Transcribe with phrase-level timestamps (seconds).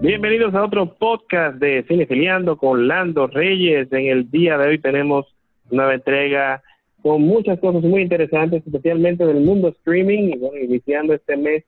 [0.00, 3.92] Bienvenidos a otro podcast de Cine Filiando con Lando Reyes.
[3.92, 5.26] En el día de hoy tenemos
[5.72, 6.62] una entrega
[7.02, 10.34] con muchas cosas muy interesantes, especialmente del mundo streaming.
[10.34, 11.64] Y bueno, iniciando este mes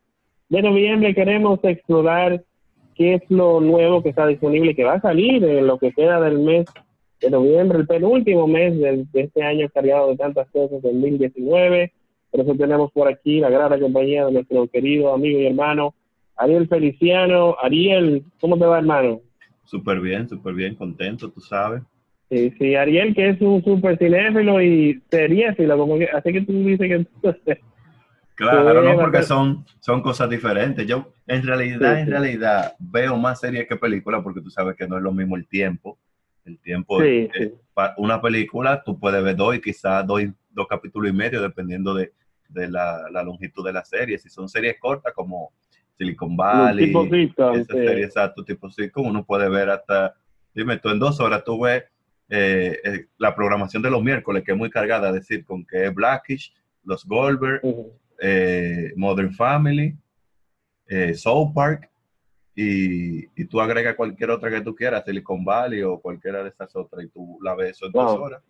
[0.49, 2.45] de noviembre queremos explorar
[2.95, 6.21] qué es lo nuevo que está disponible que va a salir en lo que queda
[6.21, 6.67] del mes
[7.21, 11.93] de noviembre, el penúltimo mes de, este año cargado de tantas cosas, 2019.
[12.31, 15.95] Por eso tenemos por aquí la gran compañía de nuestro querido amigo y hermano
[16.41, 17.57] Ariel Feliciano.
[17.63, 19.21] Ariel, ¿cómo te va, hermano?
[19.65, 21.83] Súper bien, súper bien, contento, tú sabes.
[22.31, 26.53] Sí, sí, Ariel, que es un súper cinéfilo y seriéfilo, como que, así que tú
[26.65, 27.61] dices que...
[28.37, 30.87] Claro, no, porque son, son cosas diferentes.
[30.87, 34.97] Yo, en realidad, en realidad, veo más series que películas porque tú sabes que no
[34.97, 35.99] es lo mismo el tiempo.
[36.47, 37.29] El tiempo, sí,
[37.99, 42.13] una película, tú puedes ver dos y quizás dos, dos capítulos y medio, dependiendo de,
[42.49, 44.19] de la, la, longitud de la serie.
[44.19, 45.53] Si son series cortas, como
[46.01, 46.95] Silicon Valley,
[47.37, 50.15] esa serie, exacto, tipo sitcom, uno puede ver hasta,
[50.55, 51.85] dime tú, en dos horas tú ves
[52.31, 55.95] eh, eh, la programación de los miércoles, que es muy cargada de sitcom, que es
[55.95, 57.61] Blackish, Los Goldberg,
[58.19, 59.95] eh, Modern Family,
[61.17, 61.91] Soul Park,
[62.55, 66.75] y, y, tú agregas cualquier otra que tú quieras, Silicon Valley o cualquiera de esas
[66.77, 68.43] otras, y tú la ves eso en dos horas.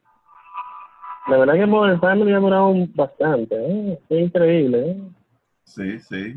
[1.27, 3.99] La verdad que Modern Family ha durado bastante, ¿eh?
[4.09, 4.91] es increíble.
[4.91, 5.03] ¿eh?
[5.65, 6.37] Sí, sí.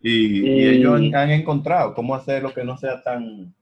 [0.00, 3.54] Y, ellos han, encontrado cómo hacer lo que no sea tan,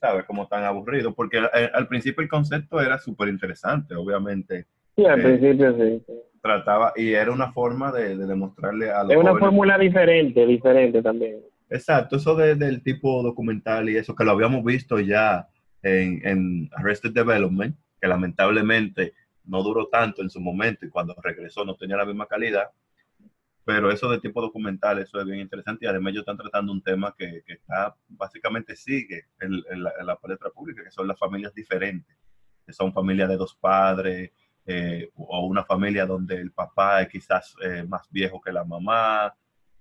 [0.00, 0.24] ¿sabes?
[0.24, 4.66] Como tan aburrido, porque al, principio el concepto era súper interesante, obviamente.
[4.96, 6.02] Sí, al eh, principio sí,
[6.40, 11.40] Trataba, y era una forma de, demostrarle a los Es una fórmula diferente, diferente también.
[11.70, 15.48] Exacto, eso del tipo documental y eso, que lo habíamos visto ya
[15.82, 19.14] en, en Arrested Development, que lamentablemente
[19.44, 22.70] no duró tanto en su momento y cuando regresó no tenía la misma calidad,
[23.64, 26.82] pero eso de tipo documental, eso es bien interesante y además ellos están tratando un
[26.82, 32.16] tema que, que está, básicamente sigue en, la, palestra pública, que son las familias diferentes,
[32.66, 34.32] que son familias de dos padres
[34.66, 39.32] eh, o una familia donde el papá es quizás eh, más viejo que la mamá,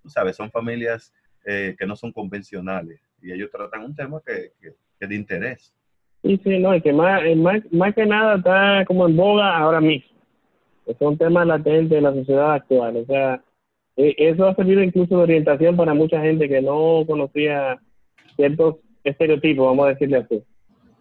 [0.02, 1.12] tú sabes, son familias
[1.46, 5.74] eh, que no son convencionales y ellos tratan un tema que, que, es de interés.
[6.22, 9.82] Sí, sí, no, y que más, más, más que nada está como en boga ahora
[9.82, 10.12] mismo.
[10.86, 13.42] Es un tema latente de la sociedad actual, o sea,
[14.18, 17.80] eso ha servido incluso de orientación para mucha gente que no conocía
[18.36, 20.44] ciertos estereotipos, vamos a decirle así.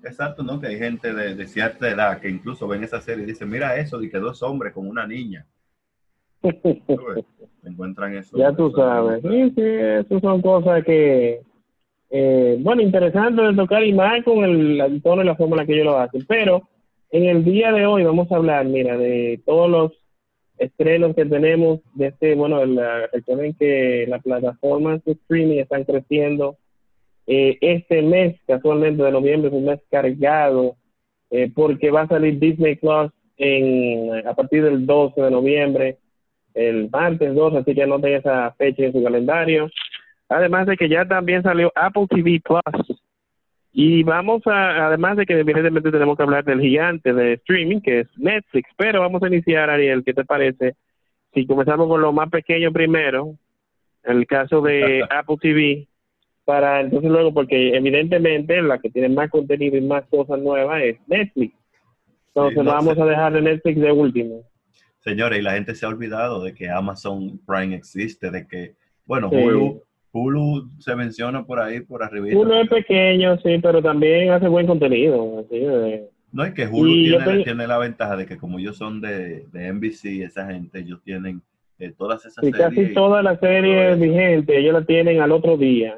[0.03, 0.61] Exacto, ¿no?
[0.61, 3.99] Que hay gente de, cierta edad que incluso ven esa serie y dicen, mira eso,
[3.99, 5.47] de que dos hombres con una niña.
[7.65, 8.37] encuentran eso.
[8.37, 9.21] Ya tú sabes.
[9.23, 11.43] Sí, sí, eso son cosas que,
[12.11, 15.67] eh, bueno, interesante de tocar y más con el, tono y la forma en la
[15.67, 16.25] que ellos lo hacen.
[16.27, 16.69] Pero
[17.11, 19.93] en el día de hoy vamos a hablar, mira, de todos los
[20.61, 26.57] estrenos que tenemos de este, bueno, la, recuerden que las plataformas de streaming están creciendo.
[27.27, 30.77] Eh, este mes, casualmente de noviembre, es un mes cargado
[31.31, 33.11] eh, porque va a salir Disney Plus
[34.27, 35.97] a partir del 12 de noviembre,
[36.53, 39.71] el martes 12, así que anoten esa fecha en su calendario.
[40.29, 42.90] Además de que ya también salió Apple TV Plus
[43.73, 48.01] y vamos a, además de que evidentemente tenemos que hablar del gigante de streaming, que
[48.01, 50.75] es Netflix, pero vamos a iniciar, Ariel, ¿qué te parece?
[51.33, 53.37] Si comenzamos con lo más pequeño primero,
[54.03, 55.87] el caso de Apple TV,
[56.45, 60.99] para entonces luego, porque evidentemente la que tiene más contenido y más cosas nuevas es
[61.07, 61.55] Netflix.
[62.35, 64.43] Entonces vamos a dejar de Netflix de último.
[64.99, 68.75] Señores, y la gente se ha olvidado de que Amazon Prime existe, de que,
[69.07, 69.83] bueno, Hulu
[70.13, 72.27] Hulu se menciona por ahí, por arriba.
[72.33, 75.45] Hulu es pequeño, sí, pero también hace buen contenido.
[76.33, 80.23] No, es que Hulu tiene, la ventaja de que como ellos son de, de NBC,
[80.25, 81.43] esa gente, ellos tienen
[81.79, 82.57] eh, todas esas series.
[82.57, 85.97] Casi todas las series vigentes, ellos la tienen al otro día.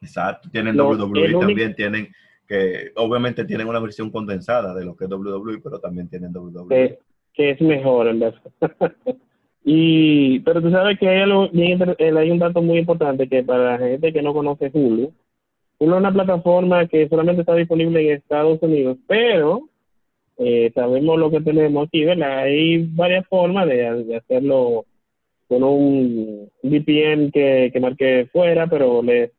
[0.00, 2.08] Exacto, tienen WWE también, tienen
[2.46, 6.68] que obviamente tienen una versión condensada de lo que es WWE, pero también tienen WWE.
[6.68, 6.98] Que,
[7.34, 8.42] que es mejor, en verdad.
[9.70, 13.72] Y, pero tú sabes que hay, algo eh, hay un dato muy importante que para
[13.72, 15.12] la gente que no conoce Hulu,
[15.78, 19.68] Hulu es una plataforma que solamente está disponible en Estados Unidos, pero
[20.38, 22.44] eh, sabemos lo que tenemos aquí, ¿verdad?
[22.44, 24.86] Hay varias formas de, hacerlo
[25.48, 29.32] con un VPN que, que marque fuera, pero les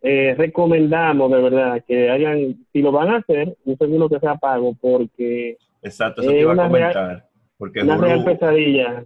[0.00, 4.36] eh, recomendamos de verdad que hagan, si lo van a hacer, un seguro que sea
[4.36, 5.58] pago, porque...
[5.82, 7.28] Exacto, eso te iba a comentar.
[7.58, 9.04] porque una real pesadilla.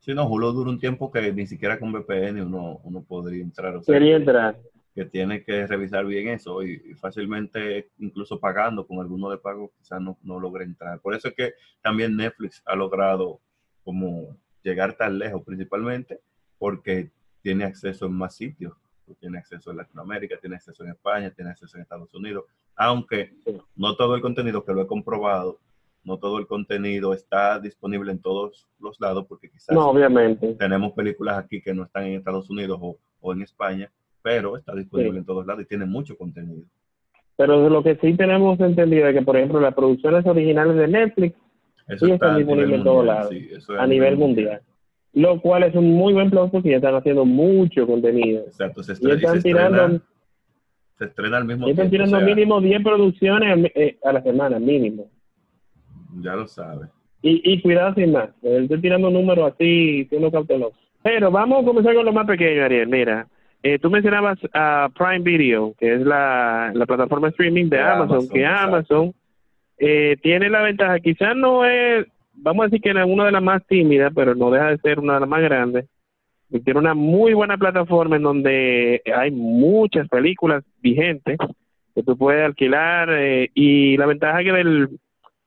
[0.00, 3.76] Sí, no, Hulu dura un tiempo que ni siquiera con VPN uno, uno podría entrar.
[3.76, 4.58] O sea, entrar.
[4.94, 10.00] Que, tiene que revisar bien eso y, fácilmente, incluso pagando con alguno de pago, quizás
[10.00, 11.00] no, no logre entrar.
[11.00, 13.40] Por eso es que también Netflix ha logrado
[13.84, 16.20] como llegar tan lejos, principalmente
[16.58, 17.10] porque
[17.42, 18.74] tiene acceso en más sitios.
[19.06, 22.44] Tú tienes acceso en Latinoamérica, tienes acceso en España, tienes acceso en Estados Unidos,
[22.74, 23.34] aunque
[23.76, 25.58] no todo el contenido que lo he comprobado,
[26.04, 30.54] no todo el contenido está disponible en todos los lados, porque quizás no, obviamente.
[30.58, 33.90] tenemos películas aquí que no están en Estados Unidos o, en España,
[34.22, 36.62] pero está disponible en todos lados y tiene mucho contenido.
[37.36, 41.36] Pero lo que sí tenemos entendido es que, por ejemplo, las producciones originales de Netflix
[41.98, 43.34] sí están disponibles en todos lados,
[43.78, 44.60] a nivel mundial.
[45.12, 48.44] Lo cual es un muy buen plus porque ya están haciendo mucho contenido.
[48.46, 50.00] Exacto, se, estrena, están tirando,
[50.98, 51.82] se estrena al mismo tiempo.
[51.82, 55.10] Están tirando mínimo 10 producciones eh, a la semana, mínimo.
[56.20, 56.86] Ya lo sabe.
[57.22, 60.76] Y, y cuidado sin más, estoy tirando números así, siendo cauteloso.
[61.02, 62.88] Pero vamos a comenzar con lo más pequeño, Ariel.
[62.88, 63.26] Mira,
[63.62, 68.46] eh, tú mencionabas a Prime Video, que es la, la plataforma streaming de, Amazon, que
[68.46, 69.12] Amazon
[69.78, 73.42] eh, tiene la ventaja, quizás no es, vamos a decir que es una de las
[73.42, 75.86] más tímidas, pero no deja de ser una de las más grandes.
[76.64, 81.38] Tiene una muy buena plataforma en donde hay muchas películas vigentes
[81.94, 84.88] que tú puedes alquilar eh, y la ventaja que del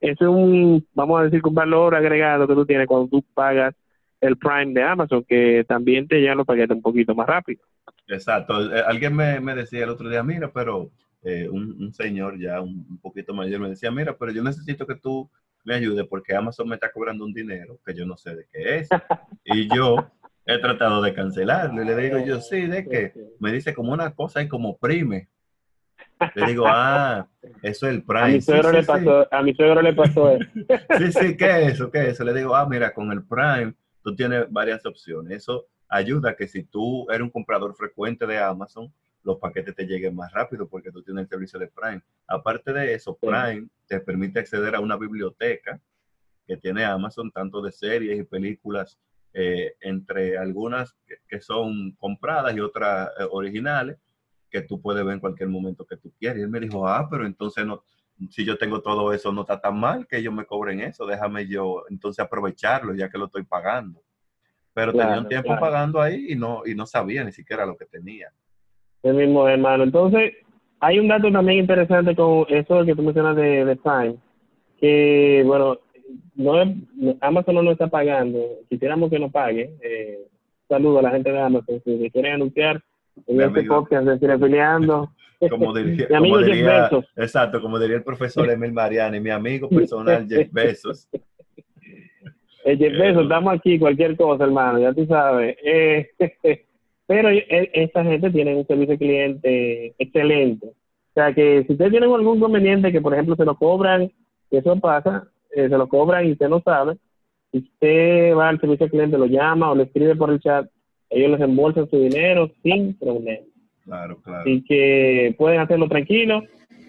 [0.03, 3.73] es un, vamos a decir, un valor agregado que tú tienes cuando tú pagas
[4.19, 7.63] el Prime de Amazon, que también te llegan los paquetes un poquito más rápido.
[8.07, 8.75] Exacto.
[8.75, 10.91] Eh, alguien me, decía el otro día, mira, pero
[11.23, 15.29] eh, un, señor ya un, poquito mayor me decía, mira, pero yo necesito que tú
[15.63, 18.77] me ayudes porque Amazon me está cobrando un dinero que yo no sé de qué
[18.79, 18.89] es.
[19.45, 20.11] y yo
[20.45, 23.13] he tratado de cancelarlo y le digo yo, sí, ¿de qué?
[23.39, 25.29] Me dice como una cosa y como prime.
[26.35, 27.27] Le digo, ah,
[27.61, 28.23] eso es el Prime.
[28.23, 30.45] A mi suegro, le, pasó, a mi suegro le pasó eso.
[30.97, 31.91] sí, sí, ¿qué es eso?
[31.91, 32.23] ¿Qué es eso?
[32.23, 33.73] Le digo, ah, mira, con el Prime
[34.03, 35.37] tú tienes varias opciones.
[35.37, 38.91] Eso ayuda a que si tú eres un comprador frecuente de Amazon,
[39.23, 42.01] los paquetes te lleguen más rápido porque tú tienes el servicio de Prime.
[42.27, 45.79] Aparte de eso, Prime te permite acceder a una biblioteca
[46.45, 48.99] que tiene Amazon, tanto de series y películas,
[49.33, 50.95] eh, entre algunas
[51.27, 53.97] que, son compradas y otras eh, originales
[54.53, 56.37] que tú puedes ver en cualquier momento que tú quieras.
[56.37, 57.83] Y él me dijo, ah, pero entonces no,
[58.29, 61.47] si yo tengo todo eso, no está tan mal que ellos me cobren eso, déjame
[61.47, 63.99] yo entonces aprovecharlo ya que lo estoy pagando.
[64.75, 67.85] Pero tenía un tiempo pagando ahí y no, y no sabía ni siquiera lo que
[67.85, 68.29] tenía.
[69.01, 69.83] El mismo hermano.
[69.83, 70.33] Entonces,
[70.79, 74.15] hay un dato también interesante con eso que tú mencionas de, de Prime,
[74.79, 75.79] que bueno,
[76.35, 76.53] no
[77.21, 78.39] Amazon no nos está pagando,
[78.69, 79.73] quisiéramos que nos pague.
[79.81, 80.27] Eh,
[80.67, 82.83] saludo a la gente de Amazon, si quieren anunciar
[83.27, 85.11] en este podcast de Cinefiliando.
[85.49, 87.05] Como diría, mi amigo Jeff Bezos.
[87.17, 91.09] Exacto, como diría el profesor Emil Mariani, mi amigo personal Jeff Bezos.
[92.63, 95.57] El Jeff Bezos, estamos aquí, cualquier cosa, hermano, ya tú sabes.
[95.63, 96.11] Eh,
[97.05, 100.67] pero e, esta gente tiene un servicio de cliente excelente.
[100.67, 104.11] O sea que si ustedes tienen algún conveniente que, por ejemplo, se lo cobran,
[104.49, 106.97] que eso pasa, eh, se lo cobran y usted no sabe,
[107.51, 110.67] si usted va al servicio cliente, lo llama o le escribe por el chat,
[111.13, 113.45] ellos les embolsan su dinero sin problema.
[113.85, 114.41] Claro, claro.
[114.41, 116.43] Así que pueden hacerlo tranquilo.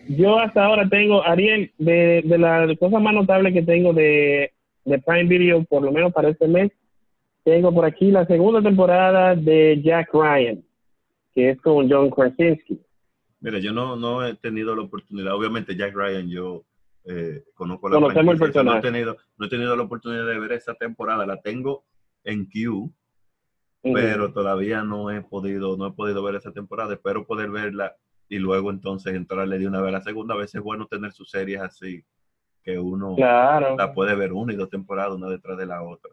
[0.08, 4.52] Yo hasta ahora tengo, Ariel, de, de las cosas más notables que tengo de,
[4.84, 6.70] de Prime Video, por lo menos para este mes,
[7.42, 10.62] tengo por aquí la segunda temporada de Jack Ryan,
[11.34, 12.80] que es con John Krasinski.
[13.40, 16.64] Mira, yo no, no he tenido la oportunidad, obviamente Jack Ryan yo
[17.06, 18.80] eh, conozco la Conocemos el personaje.
[18.80, 21.84] No he, tenido, no he tenido la oportunidad de ver esa temporada, la tengo
[22.24, 22.90] en Q,
[23.92, 27.94] pero todavía no he podido, no he podido ver esa temporada, espero poder verla
[28.28, 30.34] y luego entonces entrarle de una vez a la segunda.
[30.34, 32.02] A veces es bueno tener sus series así,
[32.62, 36.10] que uno la puede ver una y dos temporadas, una detrás de la otra.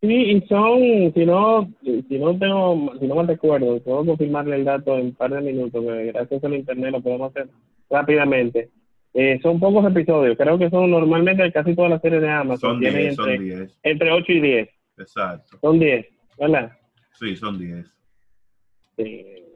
[0.00, 0.80] Sí, y son,
[1.14, 5.14] si no, si no tengo, si no me recuerdo, puedo confirmarle el dato en un
[5.14, 7.48] par de minutos, que gracias al internet lo podemos hacer
[7.88, 8.70] rápidamente.
[9.14, 12.72] Eh, son pocos episodios, creo que son normalmente casi todas las series de Amazon.
[12.72, 13.78] Son 10, son 10.
[13.82, 14.68] Entre 8 y 10.
[14.98, 15.58] Exacto.
[15.62, 16.06] Son 10.
[16.38, 16.72] ¿Verdad?
[17.12, 17.96] Sí, son 10.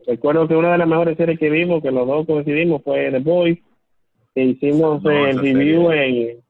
[0.06, 3.18] Recuerdo que una de las mejores series que vimos, que los dos coincidimos, fue The
[3.18, 3.58] Boys,
[4.34, 6.40] que hicimos el review en...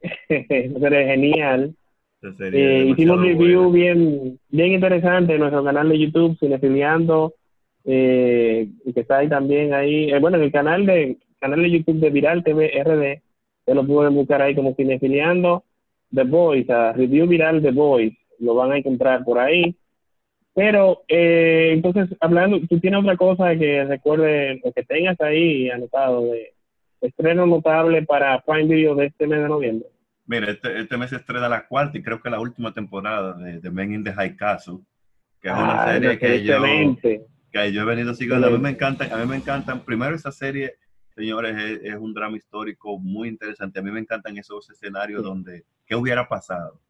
[0.28, 1.74] serie genial.
[2.22, 7.34] Eh, hicimos un review bien, bien interesante en nuestro canal de YouTube, Cinefiliando,
[7.84, 12.00] eh, que está ahí también ahí, eh, bueno, en el canal de canal de YouTube
[12.00, 13.22] de Viral TV RD,
[13.64, 15.64] se lo pueden buscar ahí como Cinefiliando
[16.14, 19.76] The Boys, a Review Viral The Boys lo van a encontrar por ahí.
[20.54, 26.24] Pero, eh, entonces, hablando, tú tienes otra cosa que recuerde, o que tengas ahí anotado
[26.24, 26.52] de
[27.00, 29.88] estreno notable para Prime Video de este mes de noviembre.
[30.26, 33.60] Mira, este, este mes se estrena la cuarta y creo que la última temporada de,
[33.60, 34.78] de Men in the High Castle,
[35.40, 36.62] que es una ah, serie que yo,
[37.50, 38.46] que yo he venido siguiendo.
[38.46, 39.80] A mí me encantan, a mí me encantan.
[39.80, 40.76] Primero esa serie,
[41.16, 43.80] señores, es, un drama histórico muy interesante.
[43.80, 46.80] A mí me encantan esos escenarios donde, ¿qué hubiera pasado?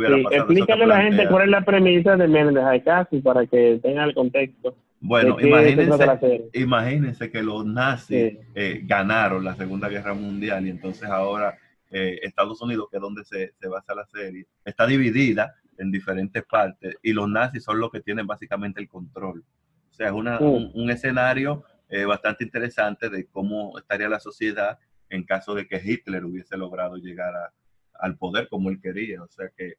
[0.00, 4.14] Explícale a la gente cuál es la premisa de Mendes Castle para que tenga el
[4.14, 4.74] contexto.
[5.00, 11.58] Bueno, imagínense, imagínense que los nazis eh, ganaron la Segunda Guerra Mundial y entonces ahora
[11.90, 16.44] eh, Estados Unidos, que es donde se, se, basa la serie, está dividida en diferentes
[16.44, 19.44] partes y los nazis son los que tienen básicamente el control.
[19.90, 24.78] O sea, es una, un, escenario eh, bastante interesante de cómo estaría la sociedad
[25.10, 27.34] en caso de que Hitler hubiese logrado llegar
[28.02, 29.22] al poder como él quería.
[29.22, 29.74] O sea que,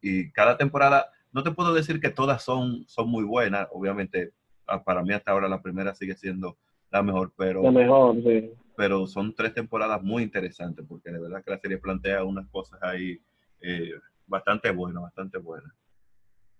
[0.00, 4.32] y cada temporada no te puedo decir que todas son, son muy buenas, obviamente
[4.66, 6.56] ah, para mí hasta ahora la primera sigue siendo
[6.90, 8.50] la mejor, pero, la mejor, sí.
[8.76, 12.78] pero son tres temporadas muy interesantes porque de verdad que la serie plantea unas cosas
[12.82, 13.18] ahí
[13.62, 13.92] eh,
[14.26, 15.72] bastante buenas, bastante buenas.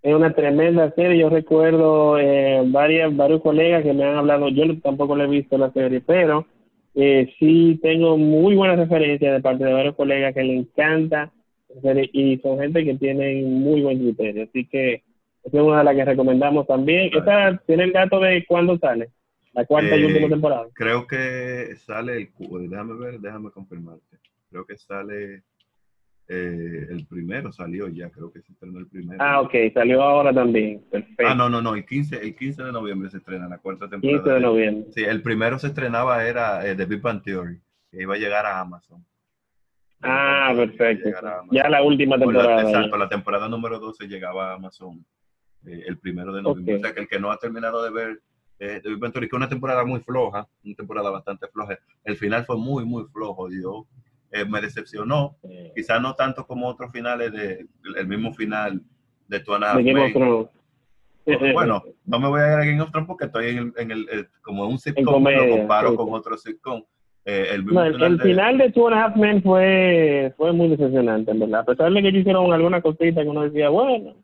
[0.03, 4.65] Es una tremenda serie, yo recuerdo eh, varias, varios colegas que me han hablado, yo
[4.81, 6.47] tampoco le he visto la serie, pero
[6.95, 11.33] eh, sí tengo muy buenas referencias de parte de varios colegas que le encanta
[12.13, 14.45] y son gente que tiene muy buen criterio.
[14.45, 15.03] Así que
[15.45, 17.11] es una de las que recomendamos también.
[17.15, 19.09] ¿Esta tiene el dato de cuándo sale?
[19.53, 20.67] La cuarta y última eh, temporada.
[20.75, 22.29] Creo que sale el.
[22.71, 24.17] Déjame ver, déjame confirmarte.
[24.51, 25.43] Creo que sale.
[26.35, 29.23] Eh, el primero salió ya, creo que se estrenó el primero.
[29.23, 30.83] Ah, ok, salió ahora también.
[30.91, 31.25] Perfecto.
[31.27, 34.23] Ah, no, no, no, el 15, el 15 de noviembre se estrena la cuarta temporada.
[34.23, 34.93] 15 de noviembre.
[34.93, 37.61] Sí, el primero se estrenaba era eh, The Big Bang Theory,
[37.91, 39.05] que iba a llegar a Amazon.
[40.01, 41.11] Ah, perfecto.
[41.51, 42.63] Ya la última temporada.
[42.63, 45.05] exacto, la temporada número 12 llegaba a Amazon
[45.67, 46.77] eh, el primero de noviembre.
[46.77, 48.23] O sea que el que no ha terminado de ver
[48.59, 51.79] eh, de que es una temporada muy floja, una temporada bastante floja.
[52.05, 53.51] El final fue muy, muy flojo.
[53.51, 53.87] Yo
[54.33, 55.37] eh, me decepcionó.
[55.75, 58.81] Quizás no tanto como otros finales de el mismo final
[59.29, 59.53] de tu
[61.55, 63.91] Bueno, no me voy a ir a Game of Thrones porque estoy en el, en
[63.93, 66.83] el, como un sitcom, lo comparo con otro sitcom.
[67.25, 68.73] Eh, el, final, de...
[68.73, 71.61] Two and a Half Men fue, fue muy decepcionante, en verdad.
[71.61, 74.17] A pesar de que hicieron alguna cosita que uno decía, bueno,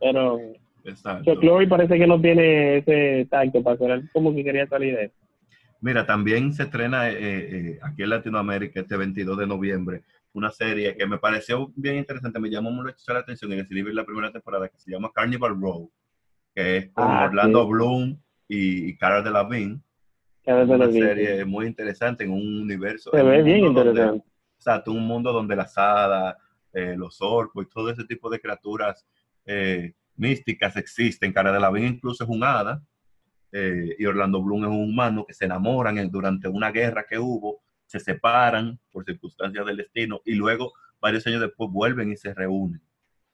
[0.00, 0.40] pero
[0.84, 1.38] Exacto.
[1.40, 5.14] Chloe parece que no tiene ese tacto para hacer como que quería salir de eso.
[5.82, 10.02] Mira, también se estrena eh, eh, aquí en Latinoamérica este 22 de noviembre
[10.34, 14.06] una serie que me pareció bien interesante, me llamó mucho la atención en el la
[14.06, 15.92] primera temporada que se llama Carnival Row,
[16.54, 19.82] que es con ah, Orlando Bloom y, y Cara Delevingne
[20.46, 23.10] una serie muy interesante en un universo.
[23.12, 24.24] Se ve bien interesante.
[24.56, 26.36] exacto, un mundo donde las hadas,
[26.72, 29.06] eh, los orcos y todo ese tipo de criaturas
[29.46, 31.32] eh, místicas existen.
[31.32, 32.82] Cara de la Vida incluso es un hada.
[33.52, 37.60] Eh, y Orlando Bloom es un humano que se enamoran durante una guerra que hubo,
[37.86, 42.80] se separan por circunstancias del destino y luego varios años después vuelven y se reúnen.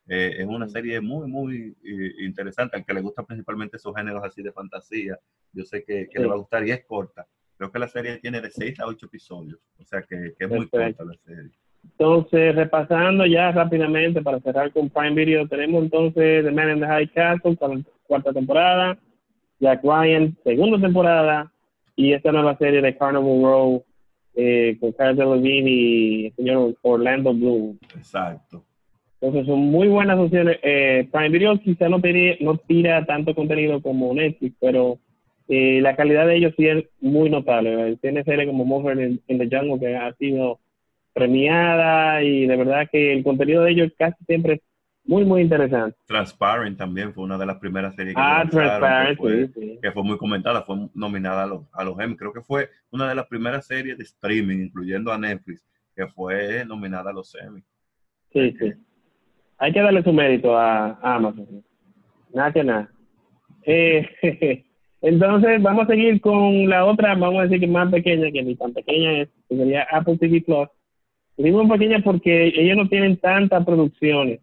[0.06, 1.76] es una serie muy, muy
[2.18, 5.18] interesante, al que le gusta principalmente esos géneros así de fantasía
[5.52, 7.26] yo sé que, le va a gustar y es corta.
[7.56, 10.68] Creo que la serie tiene de 6 a 8 episodios, o sea que, es muy
[10.68, 11.50] corta la serie.
[11.82, 16.86] Entonces, repasando ya rápidamente para cerrar con Prime Video, tenemos entonces The Man in the
[16.86, 17.56] High Castle,
[18.06, 18.98] cuarta temporada,
[19.60, 21.52] Jack Ryan, segunda temporada,
[21.96, 23.84] y esta nueva serie de Carnival Row
[24.34, 27.76] eh, con Cara Delevingne y el señor Orlando Bloom.
[27.96, 28.62] Exacto.
[29.20, 30.58] Entonces son muy buenas opciones.
[30.62, 32.00] Eh, Prime Video quizá no,
[32.40, 34.98] no tira tanto contenido como Netflix, pero
[35.48, 37.96] eh, la calidad de ellos sí es muy notable.
[37.96, 40.60] Tiene series como Mover in, the Jungle que ha sido
[41.12, 44.60] premiada y de verdad que el contenido de ellos casi siempre
[45.08, 45.96] muy, muy interesante.
[46.06, 49.18] Transparent también fue una de las primeras series que, ah, Transparent,
[49.80, 52.14] que, fue, muy comentada, fue nominada a los, a los Emmy.
[52.14, 56.62] Creo que fue una de las primeras series de streaming, incluyendo a Netflix, que fue
[56.66, 57.62] nominada a los Emmy.
[58.34, 58.74] Sí, sí.
[59.56, 61.64] Hay que darle su mérito a, a Amazon.
[62.34, 62.90] Nada que nada.
[63.64, 64.06] Eh,
[65.00, 68.56] Entonces, vamos a seguir con la otra, vamos a decir que más pequeña, que ni
[68.56, 70.68] tan pequeña es, que sería Apple TV Plus.
[71.38, 74.40] Digo pequeña porque ellos no tienen tantas producciones.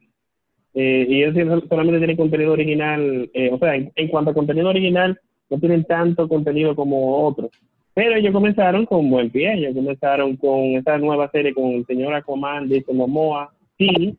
[0.75, 5.19] Eh, y ellos solamente tienen contenido original, eh, o sea, en, cuanto a contenido original,
[5.49, 7.49] no tienen tanto contenido como otros.
[7.93, 12.13] Pero ellos comenzaron con buen pie, ellos comenzaron con esta nueva serie con el señor
[12.13, 14.17] Aquaman, de Momoa, sí,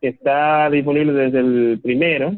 [0.00, 2.34] que está disponible desde el primero,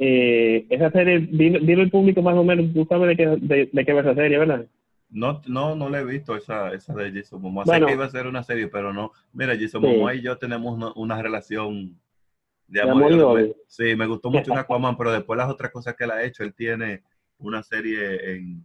[0.00, 3.92] eh, esa serie, dile, al público más o menos, tú sabes de qué, de, qué
[3.92, 4.66] va esa serie, ¿verdad?
[5.10, 7.64] No, no, no le he visto esa, esa de Jason Momoa.
[7.64, 9.12] Sé que iba a ser una serie, pero no.
[9.32, 11.96] Mira, Jason Momoa y yo tenemos una, relación
[12.68, 13.56] de amor.
[13.66, 16.44] sí, me gustó mucho en Aquaman, pero después las otras cosas que él ha hecho,
[16.44, 17.02] él tiene
[17.38, 18.64] una serie en,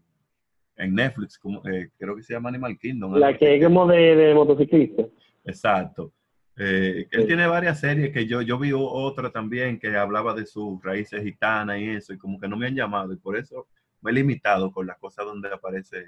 [0.77, 3.15] en Netflix, como, eh, creo que se llama Animal Kingdom.
[3.15, 5.03] La que es como de, de motociclista.
[5.45, 6.11] Exacto.
[6.57, 10.83] Eh, él tiene varias series que yo, yo vi otra también que hablaba de sus
[10.83, 13.67] raíces gitanas y eso, y como que no me han llamado, y por eso
[14.01, 15.99] me he limitado con las cosas donde aparece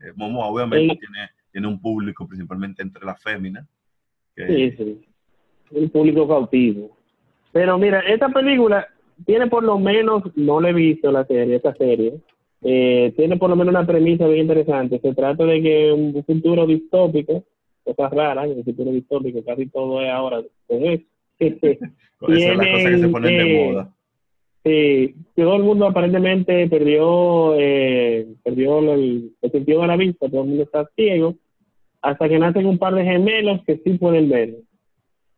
[0.00, 0.46] eh, Momo.
[0.46, 3.66] Obviamente tiene, tiene un público principalmente entre las féminas.
[4.36, 5.06] Sí, sí.
[5.72, 7.01] Un público cautivo.
[7.52, 8.88] Pero mira, esta película,
[9.26, 12.14] tiene por lo menos, no le he visto la serie, esta serie,
[12.62, 14.98] eh, tiene por lo menos una premisa bien interesante.
[15.00, 17.44] Se trata de que un futuro distópico,
[17.84, 21.04] cosas raras, el futuro distópico, casi todo es ahora con eso.
[22.18, 23.94] con eso es la cosa que se ponen de moda.
[24.64, 30.42] Sí, todo el mundo aparentemente perdió, eh, perdió el, el, sentido de la vista, todo
[30.42, 31.34] el mundo está ciego,
[32.00, 34.54] hasta que nacen un par de gemelos que sí pueden ver.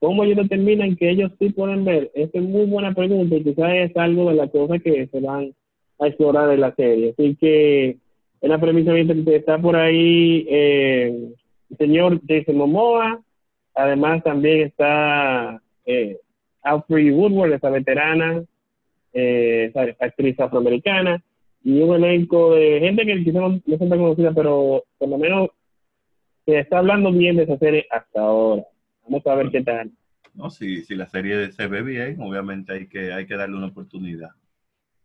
[0.01, 2.11] ¿Cómo ellos determinan que ellos sí pueden ver?
[2.15, 5.55] Esa es muy buena pregunta y quizás es algo de las cosas que se van
[5.99, 7.15] a explorar en la serie.
[7.17, 7.97] Así que
[8.41, 11.31] en la premisa está por ahí eh,
[11.71, 13.23] el señor Jason Momoa,
[13.75, 16.19] además también está eh,
[16.63, 18.45] Alfred Woodward, esa veterana,
[19.15, 21.23] eh, actriz afroamericana,
[21.63, 25.49] y un elenco de gente que quizás no, no tan conocida, pero por lo menos
[26.45, 28.65] se está hablando bien de esa serie hasta ahora.
[29.05, 29.91] Vamos a ver qué tal.
[30.35, 33.69] No, si, si la serie se ve bien, obviamente hay que, hay que darle una
[33.69, 34.31] oportunidad.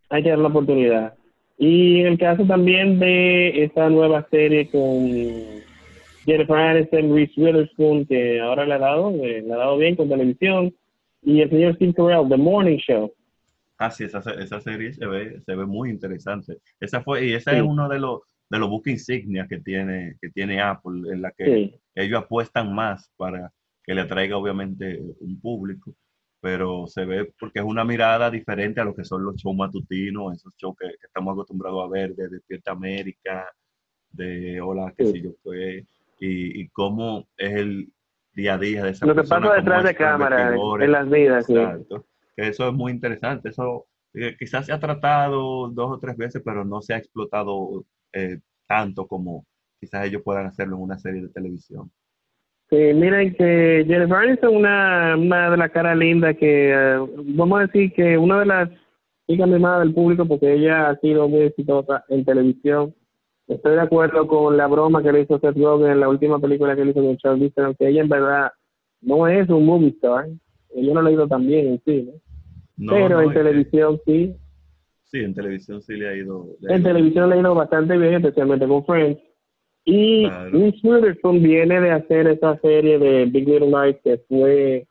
[0.10, 1.14] Hay que darle una oportunidad.
[1.58, 5.10] Y en el caso también de esta nueva serie con
[6.26, 10.10] Jennifer Aniston, Reese Witherspoon, que ahora le ha dado, eh, le ha dado bien con
[10.10, 10.74] televisión,
[11.22, 13.12] y el señor Steve Carell, The Morning Show.
[13.78, 16.58] Ah, sí, esa, esa serie se ve, se ve muy interesante.
[16.80, 20.30] Esa fue, y ese es uno de los, de los book insignias que tiene, que
[20.30, 23.52] tiene Apple, en la que ellos apuestan más para
[23.90, 25.96] que le atraiga obviamente un público,
[26.40, 30.36] pero se ve porque es una mirada diferente a lo que son los shows matutinos,
[30.36, 33.48] esos shows que, estamos acostumbrados a ver de Despierta América,
[34.12, 35.88] de Hola, qué sé yo, pues,
[36.20, 37.92] y, y cómo es el
[38.32, 41.50] día a día de esa Lo que pasa detrás de cámara, en las vidas.
[41.50, 42.06] Exacto.
[42.36, 43.50] Que eso es muy interesante.
[43.50, 47.86] Eso eh, quizás se ha tratado dos o tres veces, pero no se ha explotado
[48.14, 49.48] eh, tanto como
[49.80, 51.92] quizás ellos puedan hacerlo en una serie de televisión.
[52.70, 57.00] Sí, miren que Jennifer Aniston es una, una de las caras lindas que, eh,
[57.36, 58.70] vamos a decir que una de las
[59.28, 62.94] chicas mimadas del público porque ella ha sido muy exitosa en televisión.
[63.48, 66.76] Estoy de acuerdo con la broma que le hizo Seth Rogen en la última película
[66.76, 68.52] que le hizo con Charles aunque ella en verdad
[69.02, 70.28] no es un movie star.
[70.76, 72.14] Yo no lo he ido tan bien en cine.
[72.88, 74.36] pero en televisión sí.
[75.06, 76.46] Sí, en televisión sí le ha ido.
[76.62, 79.20] en televisión le ha ido bastante bien, especialmente con Friends.
[79.90, 84.86] Y Reese Witherspoon viene de hacer esa serie de Big Little Lies que fue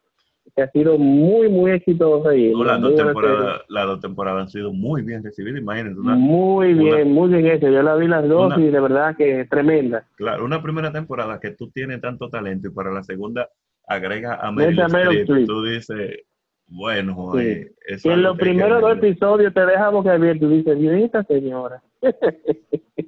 [0.57, 2.35] que ha sido muy, muy exitosa.
[2.35, 6.01] Y las, dos temporadas, las dos temporadas han sido muy bien recibidas, imagínense.
[6.01, 7.71] muy bien, muy bien hecho.
[7.71, 10.05] Yo la vi las dos y de verdad que es tremenda.
[10.17, 13.49] Claro, una primera temporada que tú tienes tanto talento y para la segunda
[13.87, 16.25] agrega a Meryl, Streep, tú dices,
[16.67, 17.39] bueno, sí.
[17.39, 17.71] eh,
[18.05, 21.81] en los primeros dos episodios te deja boca abierta y dices, esta señora.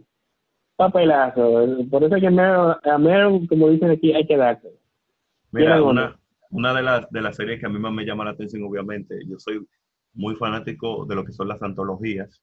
[0.80, 1.66] Papelazo.
[1.90, 4.70] Por eso es que a Meryl, como dicen aquí, hay que darse.
[5.52, 6.18] Mira, una,
[6.50, 9.20] una de las, de las series que a mí más me llama la atención, obviamente,
[9.26, 9.66] yo soy
[10.14, 12.42] muy fanático de lo que son las antologías.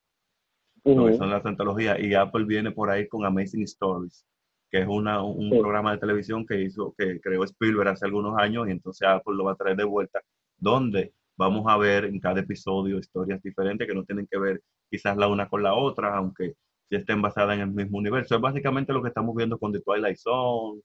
[0.83, 1.99] Lo que son las antologías.
[1.99, 4.23] Y Apple viene por ahí con Amazing Stories,
[4.69, 8.67] que es una, un programa de televisión que hizo, que creó Spielberg hace algunos años,
[8.67, 10.21] y entonces Apple lo va a traer de vuelta
[10.59, 15.17] donde vamos a ver en cada episodio historias diferentes que no tienen que ver quizás
[15.17, 16.53] la una con la otra, aunque
[16.89, 18.35] si estén basadas en el mismo universo.
[18.35, 20.81] Es básicamente lo que estamos viendo con The Twilight Zone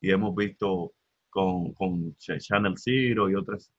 [0.00, 0.92] y hemos visto
[1.30, 3.72] con, con Channel Zero y otras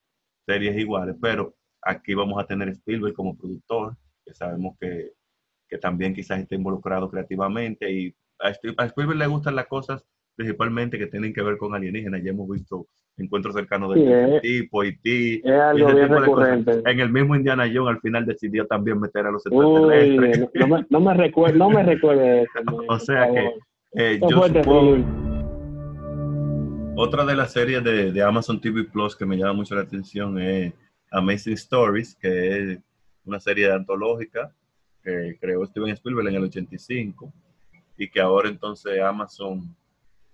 [0.45, 5.11] series iguales, pero aquí vamos a tener Spielberg como productor, que sabemos que,
[5.67, 10.05] que también quizás esté involucrado creativamente y a Spielberg le gustan las cosas
[10.37, 12.23] principalmente que tienen que ver con alienígenas.
[12.23, 12.85] Ya hemos visto
[13.17, 15.41] encuentros cercanos de este tipo, Haití.
[15.43, 16.81] Es algo bien recurrente.
[16.85, 20.49] En el mismo Indiana Jones al final decidió también meter a los extraterrestres.
[20.53, 22.77] no, me, no me recuerdo, no me recuerde eso.
[22.87, 23.51] o sea que
[23.93, 24.97] eh, yo supongo,
[26.95, 30.39] otra de las series de, de, Amazon TV Plus que me llama mucho la atención
[30.39, 30.73] es
[31.11, 32.79] Amazing Stories, que es
[33.25, 34.53] una serie antológica
[35.03, 37.33] que creó Steven Spielberg en el 85
[37.97, 39.75] y que ahora entonces Amazon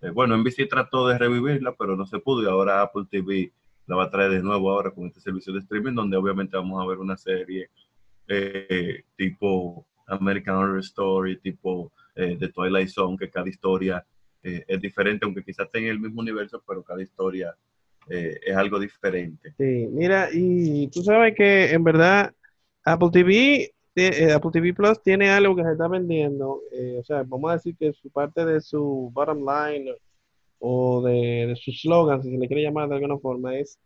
[0.03, 3.51] eh, bueno, NBC trató de revivirla, pero no se pudo y ahora Apple TV
[3.87, 6.81] la va a traer de nuevo ahora con este servicio de streaming, donde obviamente vamos
[6.81, 7.69] a ver una serie
[8.27, 14.05] eh, tipo American Horror Story, tipo eh, The Twilight Zone, que cada historia
[14.45, 17.55] es diferente, aunque quizás tenga el mismo universo, pero cada historia
[18.09, 19.53] es algo diferente.
[19.57, 22.33] Sí, mira, y tú sabes que en verdad
[22.83, 27.23] Apple TV eh, Apple TV Plus tiene algo que se está vendiendo, eh, o sea,
[27.23, 29.95] vamos a decir que su parte de su bottom line
[30.59, 33.79] o de, su slogan, si se le quiere llamar de alguna forma, es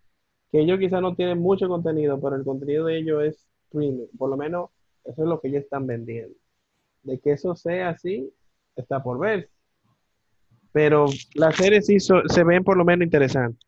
[0.52, 4.30] que ellos quizás no tienen mucho contenido, pero el contenido de ellos es premium, por
[4.30, 4.70] lo menos
[5.04, 6.36] eso es lo que ellos están vendiendo.
[7.04, 8.30] De que eso sea así,
[8.76, 9.50] está por ver.
[10.72, 13.68] Pero las series sí se ven por lo menos interesantes.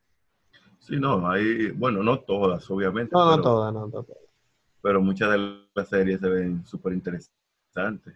[0.80, 3.12] Sí, no, hay, bueno, no todas, obviamente.
[3.14, 4.19] No, no todas, no, todas.
[4.82, 8.14] Pero muchas de las series se ven súper interesantes.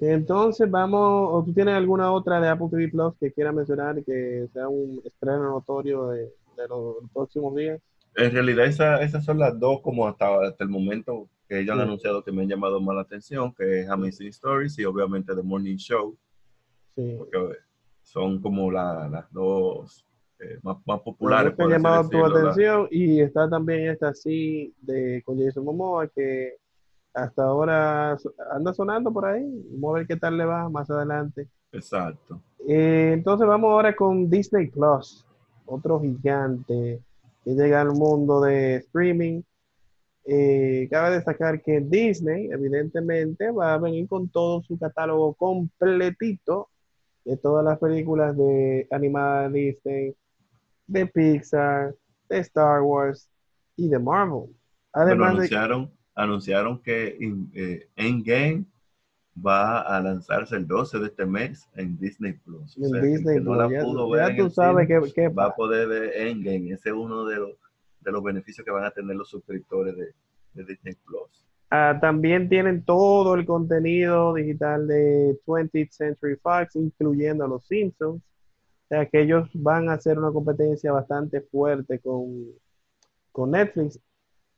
[0.00, 4.48] entonces vamos, o tú tienes alguna otra de Apple TV Plus que quieras mencionar que
[4.52, 6.32] sea un estreno notorio de,
[6.68, 7.80] los próximos días.
[8.14, 12.24] En realidad esas son las dos como hasta, hasta el momento que ellos han anunciado
[12.24, 15.76] que me han llamado más la atención, que es Amazing Stories y obviamente The Morning
[15.76, 16.16] Show.
[16.94, 17.14] Sí.
[17.18, 17.38] Porque
[18.02, 20.05] son como las dos
[20.38, 21.54] eh, más, más, populares.
[21.58, 26.56] Llamado tu atención y está también esta así de con Jason Momoa que
[27.14, 28.16] hasta ahora
[28.52, 29.44] anda sonando por ahí.
[29.70, 31.48] Vamos a ver qué tal le va más adelante.
[31.72, 32.40] Exacto.
[32.68, 35.24] Eh, entonces vamos ahora con Disney Plus,
[35.64, 37.00] otro gigante
[37.44, 39.42] que llega al mundo de streaming
[40.28, 46.68] eh, cabe destacar que Disney, evidentemente, va a venir con todo su catálogo completito
[47.24, 50.16] de todas las películas de animada Disney,
[50.86, 51.94] de Pixar,
[52.28, 53.28] de Star Wars
[53.76, 54.54] y de Marvel.
[54.92, 57.18] Además anunciaron, anunciaron que
[57.54, 58.64] eh, Endgame
[59.44, 62.76] va a lanzarse el 12 de este mes en Disney Plus.
[62.78, 66.72] En Disney no la pudo ver tú sabes que, va a poder ver Endgame.
[66.72, 67.56] Ese es uno de los
[68.06, 70.14] de los beneficios que van a tener los suscriptores de,
[70.54, 71.44] Disney Plus.
[71.70, 78.22] Ah, también tienen todo el contenido digital de 20th Century Fox, incluyendo a los Simpsons.
[78.86, 82.46] O sea que ellos van a hacer una competencia bastante fuerte con,
[83.32, 84.00] con Netflix.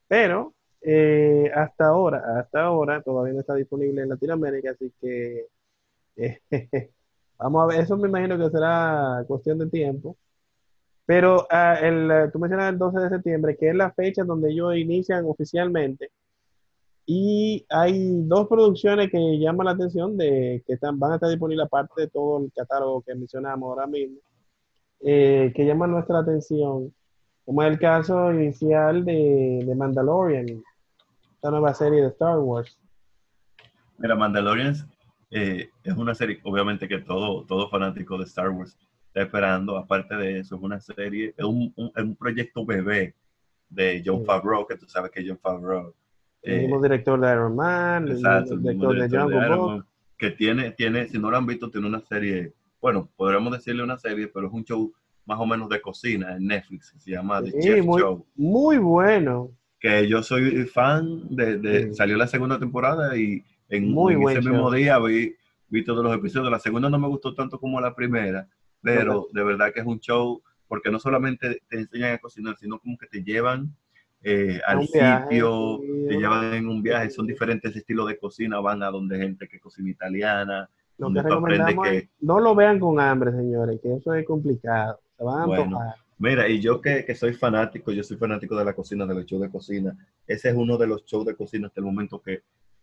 [0.09, 5.47] Pero eh, hasta ahora, hasta ahora todavía no está disponible en Latinoamérica, así que
[7.39, 10.17] vamos a ver, eso me imagino que será cuestión de tiempo.
[11.07, 14.51] Pero ah, el, eh, tú mencionas el 12 de septiembre, que es la fecha donde
[14.51, 16.11] ellos inician oficialmente.
[17.11, 21.65] Y hay dos producciones que llaman la atención de que están, van a estar disponibles
[21.65, 24.19] aparte de todo el catálogo que mencionamos ahora mismo,
[25.01, 26.95] eh, que llaman nuestra atención,
[27.47, 30.63] como es el caso inicial de, de Mandalorian,
[31.35, 32.79] esta nueva serie de Star Wars.
[33.97, 34.75] Mira, Mandalorian
[35.31, 38.77] eh, es una serie, obviamente que todo, todo fanático de Star Wars
[39.15, 39.79] esperando.
[39.79, 43.15] Aparte de eso, es una serie, es un, un, proyecto bebé
[43.71, 45.95] de John Favreau, que tú sabes que John Favreau.
[46.49, 49.85] El mismo eh, director de Iron Man, el director, de, John
[50.17, 53.99] que tiene, tiene, si no lo han visto, tiene una serie, bueno, podríamos decirle una
[53.99, 54.93] serie, pero es un show
[55.25, 58.27] más o menos de cocina en Netflix, se llama The Chef muy, Show.
[58.35, 59.51] Muy bueno.
[59.79, 63.95] Que yo soy fan de, salió la segunda temporada y en,
[64.29, 65.37] ese mismo día vi,
[65.69, 66.51] vi todos los episodios.
[66.51, 68.49] La segunda no me gustó tanto como la primera,
[68.83, 72.81] pero de verdad que es un show porque no solamente te enseñan a cocinar, sino
[72.81, 73.77] como que te llevan
[74.23, 78.91] eh, al sitio, te llevan en un viaje, son diferentes estilos de cocina, van a
[78.91, 82.09] donde gente que cocina italiana, donde que...
[82.21, 85.79] No lo vean con hambre, señores, que eso es complicado, se van a bueno,
[86.21, 89.25] Mira, y yo que, que, soy fanático, yo soy fanático de la cocina, de los
[89.25, 92.43] shows de cocina, ese es uno de los shows de cocina hasta el momento que,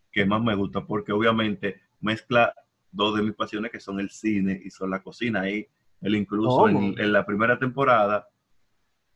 [0.10, 2.54] que más me gusta, porque obviamente mezcla
[2.96, 5.50] dos de mis pasiones que son el cine y son la cocina.
[5.50, 5.68] Y
[6.02, 8.28] él incluso en, la primera temporada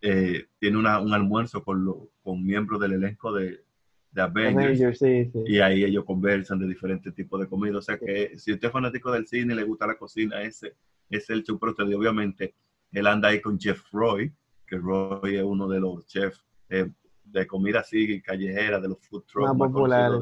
[0.02, 3.64] eh, tiene un almuerzo con, con miembros del elenco de,
[4.12, 5.02] de Avengers.
[5.46, 7.78] Y ahí ellos conversan de diferentes tipos de comida.
[7.78, 10.76] O sea que si usted es fanático del cine y le gusta la cocina, ese
[11.10, 11.60] es el show.
[11.60, 12.56] Pero obviamente
[12.92, 14.32] él anda ahí con Jeff Roy,
[14.66, 16.90] que Roy es uno de los chefs eh,
[17.24, 20.20] de comida así callejera, de los food trucks más, populares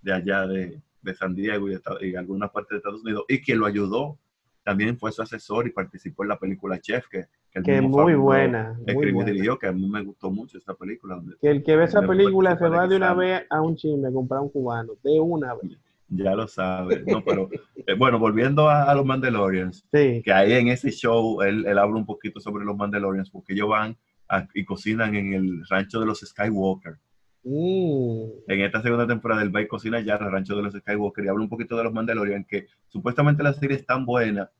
[0.00, 3.40] de, allá de, de San Diego y, de, y algunas partes de Estados Unidos, y
[3.40, 4.18] que lo ayudó
[4.64, 8.78] también fue su asesor y participó en la película Chef, que, que, es muy buena.
[8.86, 11.20] Escribió y que a mí me gustó mucho esa película.
[11.40, 14.12] que el que ve esa película se va de una vez a un chisme a
[14.12, 15.78] comprar un cubano, de una vez.
[16.12, 17.48] Ya lo sabe, no, pero
[17.86, 22.06] eh, bueno, volviendo a, los Mandalorians, que ahí en ese show él, él, habla un
[22.06, 23.96] poquito sobre los Mandalorians, porque ellos van
[24.54, 26.98] y cocinan en el rancho de los Skywalker.
[27.42, 28.24] Mm.
[28.48, 31.42] En esta segunda temporada del Bay Cocina ya el rancho de los Skywalker y habla
[31.42, 34.50] un poquito de los Mandalorian, que supuestamente la serie es tan buena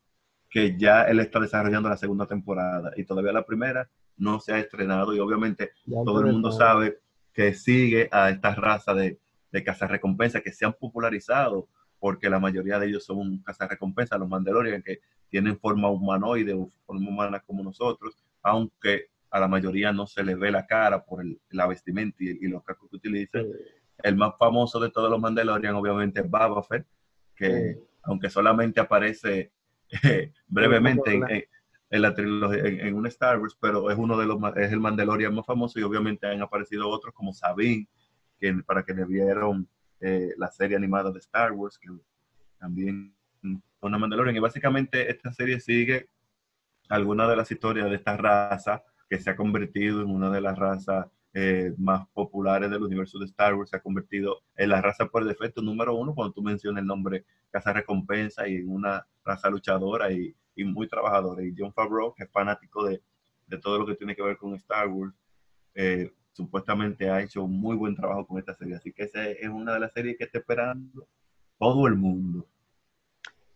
[0.51, 4.59] que ya él está desarrollando la segunda temporada y todavía la primera no se ha
[4.59, 6.99] estrenado y obviamente todo el mundo sabe
[7.33, 9.21] que sigue a esta raza de,
[9.53, 11.69] de cazarrecompensas que se han popularizado
[12.01, 17.09] porque la mayoría de ellos son cazarrecompensas, los Mandalorian que tienen forma humanoide o forma
[17.09, 21.41] humana como nosotros, aunque a la mayoría no se le ve la cara por el,
[21.51, 23.47] la vestimenta y, los cascos que utilizan.
[24.03, 26.87] El más famoso de todos los Mandalorian, obviamente, es Baba Fett,
[27.37, 29.53] que aunque solamente aparece
[30.03, 31.49] eh, brevemente
[31.91, 35.35] en, la trilogía, en, un Star Wars, pero es uno de los es el Mandalorian
[35.35, 37.89] más famoso y obviamente han aparecido otros como Sabine,
[38.39, 39.69] que, para que le vieron
[40.01, 41.89] eh, la serie animada de Star Wars, que
[42.59, 43.15] también
[43.81, 44.37] una Mandalorian.
[44.37, 46.09] Y básicamente esta serie sigue
[46.89, 50.59] alguna de las historias de esta raza que se ha convertido en una de las
[50.59, 55.07] razas eh, más populares del universo de Star Wars, se ha convertido en la raza
[55.07, 59.49] por defecto número uno cuando tú mencionas el nombre Casa Recompensa y en una raza
[59.49, 61.45] luchadora y, y, muy trabajadora.
[61.45, 63.01] Y John Favreau, que es fanático de,
[63.47, 65.15] de, todo lo que tiene que ver con Star Wars,
[65.75, 68.77] eh, supuestamente ha hecho un muy buen trabajo con esta serie.
[68.77, 71.07] Así que esa es una de las series que está esperando
[71.59, 72.47] todo el mundo.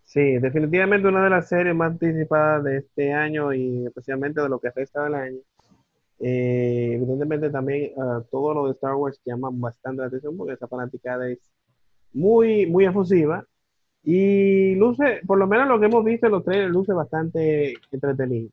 [0.05, 4.61] Sí, definitivamente una de las series más anticipadas de este año y especialmente de lo
[4.61, 5.41] que resta del año.
[6.21, 10.69] Eh, evidentemente también uh, todo lo de Star Wars llama bastante la atención porque esa
[10.69, 11.41] fanaticada es
[12.13, 13.45] muy, muy efusiva
[14.03, 18.51] y luce, por lo menos lo que hemos visto en los trailers, luce bastante entretenido.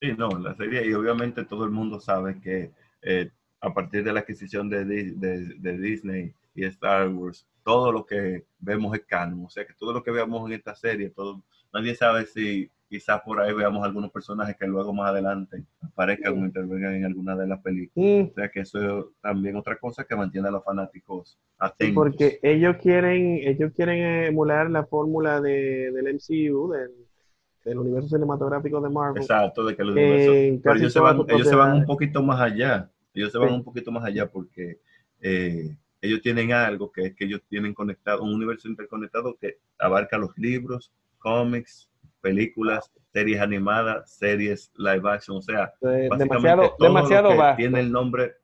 [0.00, 2.70] Sí, no, la serie y obviamente todo el mundo sabe que
[3.02, 8.44] eh, a partir de la adquisición de, de Disney y Star Wars, todo lo que
[8.58, 9.44] vemos es canon.
[9.44, 13.20] O sea que todo lo que veamos en esta serie, todo, nadie sabe si quizás
[13.22, 17.46] por ahí veamos algunos personajes que luego más adelante aparezcan o intervengan en alguna de
[17.46, 18.30] las películas.
[18.30, 21.94] O sea que eso es también otra cosa que mantiene a los fanáticos atentos.
[21.94, 28.88] porque ellos quieren, ellos quieren emular la fórmula de, del MCU, del, universo cinematográfico de
[28.88, 29.22] Marvel.
[29.22, 30.60] Exacto, de que el universo.
[30.62, 32.90] pero ellos se van, ellos se van un poquito más allá.
[33.12, 34.78] Ellos se van un poquito más allá porque
[35.20, 40.16] eh, ellos tienen algo que es que ellos tienen conectado, un universo interconectado que abarca
[40.16, 41.87] los libros, cómics,
[42.20, 48.34] películas, series animadas, series live action, o sea, demasiado, demasiado tiene el nombre,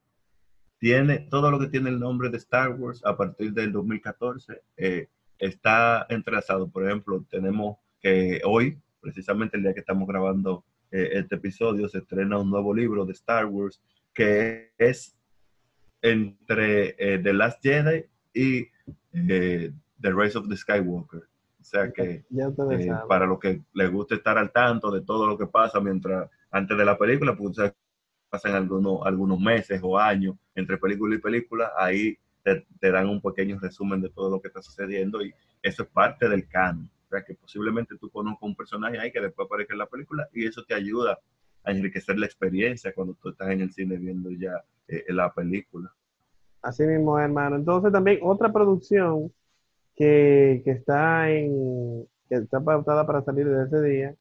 [0.79, 5.09] tiene todo lo que tiene el nombre de Star Wars a partir del 2014 eh,
[5.39, 6.69] está entrelazado.
[6.69, 11.99] Por ejemplo, tenemos que hoy, precisamente el día que estamos grabando eh, este episodio, se
[11.99, 13.81] estrena un nuevo libro de Star Wars
[14.13, 15.17] que es
[16.03, 18.69] entre eh, The Last Jedi y
[19.13, 21.23] eh, The Rise of the Skywalker.
[21.75, 25.37] O sea que eh, para los que les gusta estar al tanto de todo lo
[25.37, 27.57] que pasa mientras antes de la película, pues
[28.31, 33.59] pasan algunos, algunos meses o años entre película y película, ahí te, dan un pequeño
[33.59, 36.89] resumen de todo lo que está sucediendo y eso es parte del canon.
[37.07, 40.29] O sea que posiblemente tú conozcas un personaje ahí que después aparezca en la película
[40.33, 41.19] y eso te ayuda
[41.65, 45.93] a enriquecer la experiencia cuando tú estás en el cine viendo ya eh, la película.
[46.63, 47.57] Así mismo, hermano.
[47.57, 49.33] Entonces también otra producción
[49.97, 54.15] que, que está en que está pautada para salir de ese día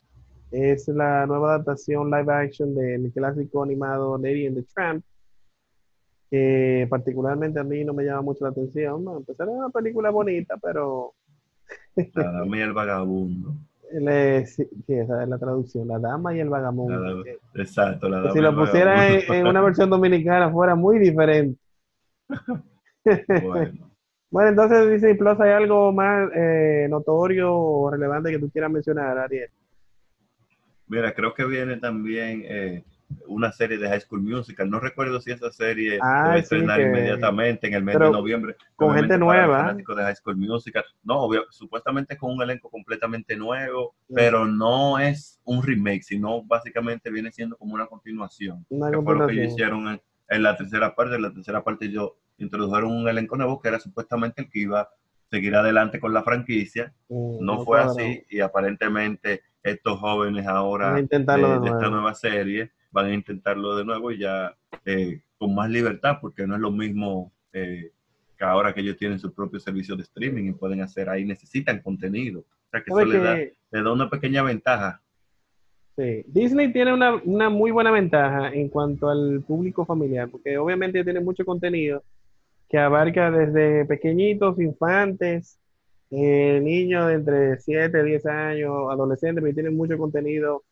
[0.53, 5.03] es la nueva adaptación live action del clásico animado Lady and the Tramp,
[6.29, 9.03] que particularmente a mí no me llama mucho la atención.
[9.07, 11.13] a pesar de una película bonita, pero...
[12.13, 13.55] La dama y el vagabundo.
[14.45, 17.23] sí, esa es la traducción, la dama y el vagabundo.
[17.55, 21.59] exacto, la dama Si lo pusiera en, una versión dominicana fuera muy diferente.
[23.43, 23.92] bueno.
[24.33, 29.15] Bueno, entonces Disney Plus, ¿hay algo más eh, notorio o relevante que tú quieras mencionar,
[29.15, 29.51] Ariel?
[30.87, 32.83] Mira, creo que viene también eh,
[33.27, 34.71] una serie de High School Musical.
[34.71, 38.55] No recuerdo si esa serie ah, va a estrenar inmediatamente en el mes de noviembre.
[38.75, 39.71] Con gente nueva.
[39.71, 40.83] de High School Musical.
[41.03, 47.31] No, supuestamente con un elenco completamente nuevo, pero no es un remake, sino básicamente viene
[47.31, 48.65] siendo como una continuación.
[48.69, 51.91] Una que fue lo que hicieron en, en la tercera parte, en la tercera parte
[51.91, 54.89] yo introdujeron un elenco nuevo que era supuestamente el que iba a
[55.29, 56.93] seguir adelante con la franquicia.
[57.09, 63.13] Mm, no, fue así y aparentemente estos jóvenes ahora de, esta nueva serie van a
[63.13, 67.91] intentarlo de nuevo y ya eh, con más libertad porque no es lo mismo eh,
[68.37, 71.81] que ahora que ellos tienen su propio servicio de streaming y pueden hacer ahí, necesitan
[71.81, 72.41] contenido.
[72.41, 75.03] O sea que eso le da, le da una pequeña ventaja
[75.95, 81.03] Sí, Disney tiene una, una, muy buena ventaja en cuanto al público familiar, porque obviamente
[81.03, 82.03] tiene mucho contenido
[82.73, 85.59] que abarca desde pequeñitos, infantes,
[86.09, 90.63] eh, niños de entre 7, 10 años, adolescentes, que tienen mucho contenido,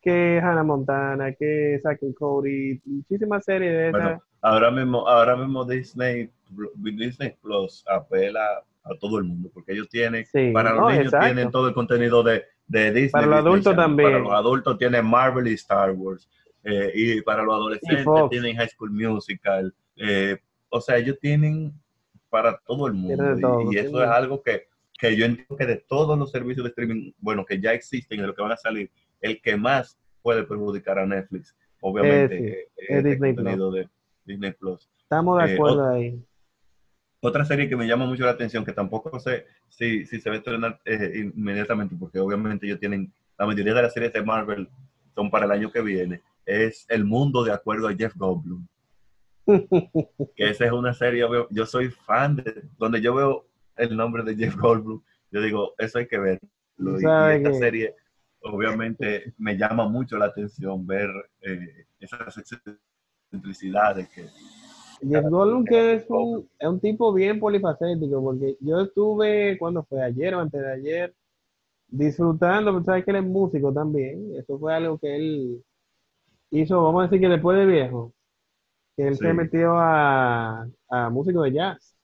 [0.00, 4.20] que Hannah Montana, que Zack and Cody, muchísimas series de esas.
[4.40, 6.30] ahora mismo, ahora mismo Disney,
[6.76, 11.68] Disney Plus apela a todo el mundo, porque ellos tienen, para los niños tienen todo
[11.68, 13.10] el contenido de de Disney.
[13.10, 14.10] Para los adultos también.
[14.10, 16.28] Para los adultos tienen Marvel y Star Wars.
[16.64, 19.74] Eh, y para los adolescentes tienen High School Musical.
[19.96, 20.38] Eh,
[20.72, 21.72] o sea, ellos tienen
[22.30, 23.70] para todo el mundo.
[23.70, 27.12] y, eso es algo que, que, yo entiendo que de todos los servicios de streaming,
[27.18, 30.44] bueno, que ya existen y de lo que van a salir, el que más puede
[30.44, 33.86] perjudicar a Netflix, obviamente, es, Disney, Plus.
[34.24, 34.88] Disney Plus.
[35.02, 36.24] Estamos de eh, acuerdo ahí.
[37.20, 40.36] Otra serie que me llama mucho la atención, que tampoco sé si, si se va
[40.36, 44.68] a estrenar eh, inmediatamente, porque obviamente ellos tienen, la mayoría de las series de Marvel
[45.14, 48.66] son para el año que viene, es El Mundo de acuerdo a Jeff Goldblum.
[49.46, 54.36] Que esa es una serie, yo soy fan de, donde yo veo el nombre de
[54.36, 56.48] Jeff Goldblum, yo digo, eso hay que verlo.
[56.78, 57.94] Y, esta serie,
[58.40, 64.26] obviamente, me llama mucho la atención ver eh, esas excentricidades que...
[65.00, 70.02] Jeff Goldblum que es un, es un tipo bien polifacético, porque yo estuve, cuando fue?
[70.02, 71.14] Ayer o antes de ayer,
[71.88, 74.32] disfrutando, pero sabes que él es músico también.
[74.36, 75.64] Eso fue algo que él
[76.50, 78.12] hizo, vamos a decir que después de viejo,
[78.96, 81.96] que él se metió a, a músico de jazz.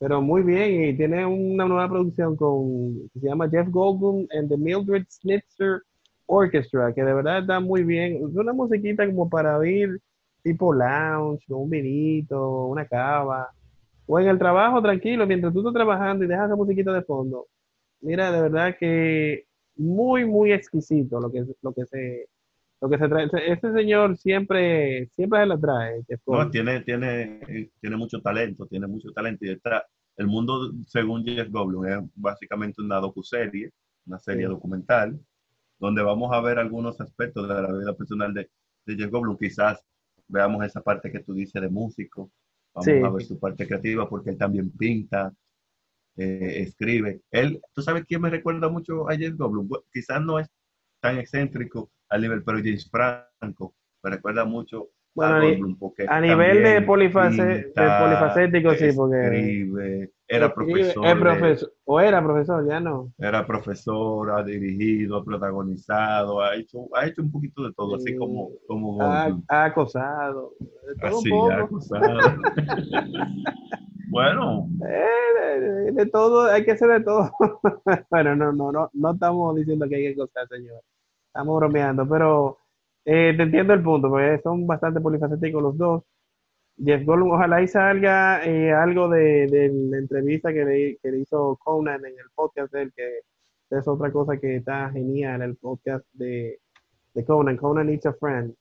[0.00, 4.48] Pero muy bien, y tiene una nueva producción con, que se llama Jeff Goldblum and
[4.48, 5.82] the Mildred Snitzer
[6.26, 8.16] Orchestra, que de verdad está muy bien.
[8.16, 10.00] Es una musiquita como para oír
[10.42, 13.50] tipo lounge, con un vinito, una cava,
[14.06, 17.48] o en el trabajo tranquilo, mientras tú estás trabajando y dejas esa musiquita de fondo.
[18.00, 22.28] Mira, de verdad que muy, muy exquisito lo que, lo que se
[22.80, 23.28] lo que se trae.
[23.46, 26.04] Este señor siempre, siempre se la trae.
[26.26, 29.44] No, tiene, tiene, tiene mucho talento, tiene mucho talento.
[29.44, 29.84] Y está,
[30.16, 33.72] el mundo, según Jeff Goldblum, es básicamente una docuserie,
[34.06, 35.18] una serie documental,
[35.78, 38.50] donde vamos a ver algunos aspectos de la vida personal de,
[38.86, 39.36] de Jeff Goldblum.
[39.36, 39.82] Quizás
[40.28, 42.30] veamos esa parte que tú dices de músico,
[42.74, 45.32] vamos a ver su parte creativa, porque él también pinta,
[46.16, 47.22] eh, escribe.
[47.30, 49.68] Él, ¿tú sabes quién me recuerda mucho a Jeff Goldblum?
[49.92, 50.48] quizás no es
[51.00, 55.76] tan excéntrico al nivel, pero James Franco me recuerda mucho bueno, a, Goldblum,
[56.08, 63.12] a nivel de, polifacético, sí, porque escribe, era profesor, profesor, o era profesor, ya no.
[63.18, 68.14] Era profesor, ha dirigido, ha protagonizado, ha hecho, ha hecho un poquito de todo, así
[68.16, 70.52] como, como ha, ha, acosado,
[71.02, 72.18] así, ha acosado.
[74.10, 74.68] Bueno.
[74.88, 77.30] Eh, de, todo, hay que hacer de todo.
[78.10, 80.80] bueno, no, no, no, no estamos diciendo que hay que costar, señor.
[81.28, 82.58] Estamos bromeando, pero
[83.04, 86.02] eh, te entiendo el punto, porque son bastante polifacéticos los dos.
[86.76, 89.48] Jeff Goldblum, ojalá y salga eh, algo de,
[89.90, 93.20] la entrevista que le, que le, hizo Conan en el podcast de él, que
[93.70, 96.60] es otra cosa que está genial, el podcast de,
[97.14, 98.54] de Conan, Conan Needs a Friend.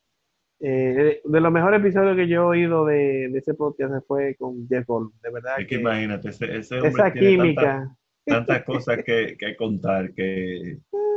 [0.60, 4.88] Eh, de los mejores episodios que yo he oído de, ese podcast fue con Jeff
[4.88, 5.60] Goldblum, de verdad.
[5.60, 7.96] Es que, imagínate, ese, esa química.
[8.26, 10.80] Tantas, cosas que, que, contar que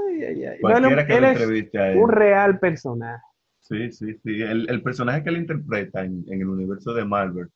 [0.61, 1.99] cualquiera que lo entreviste a él.
[1.99, 3.23] Un real personaje.
[3.59, 4.43] Sí, sí, sí.
[4.43, 7.49] El, el personaje que él interpreta en, en el universo de Marvel.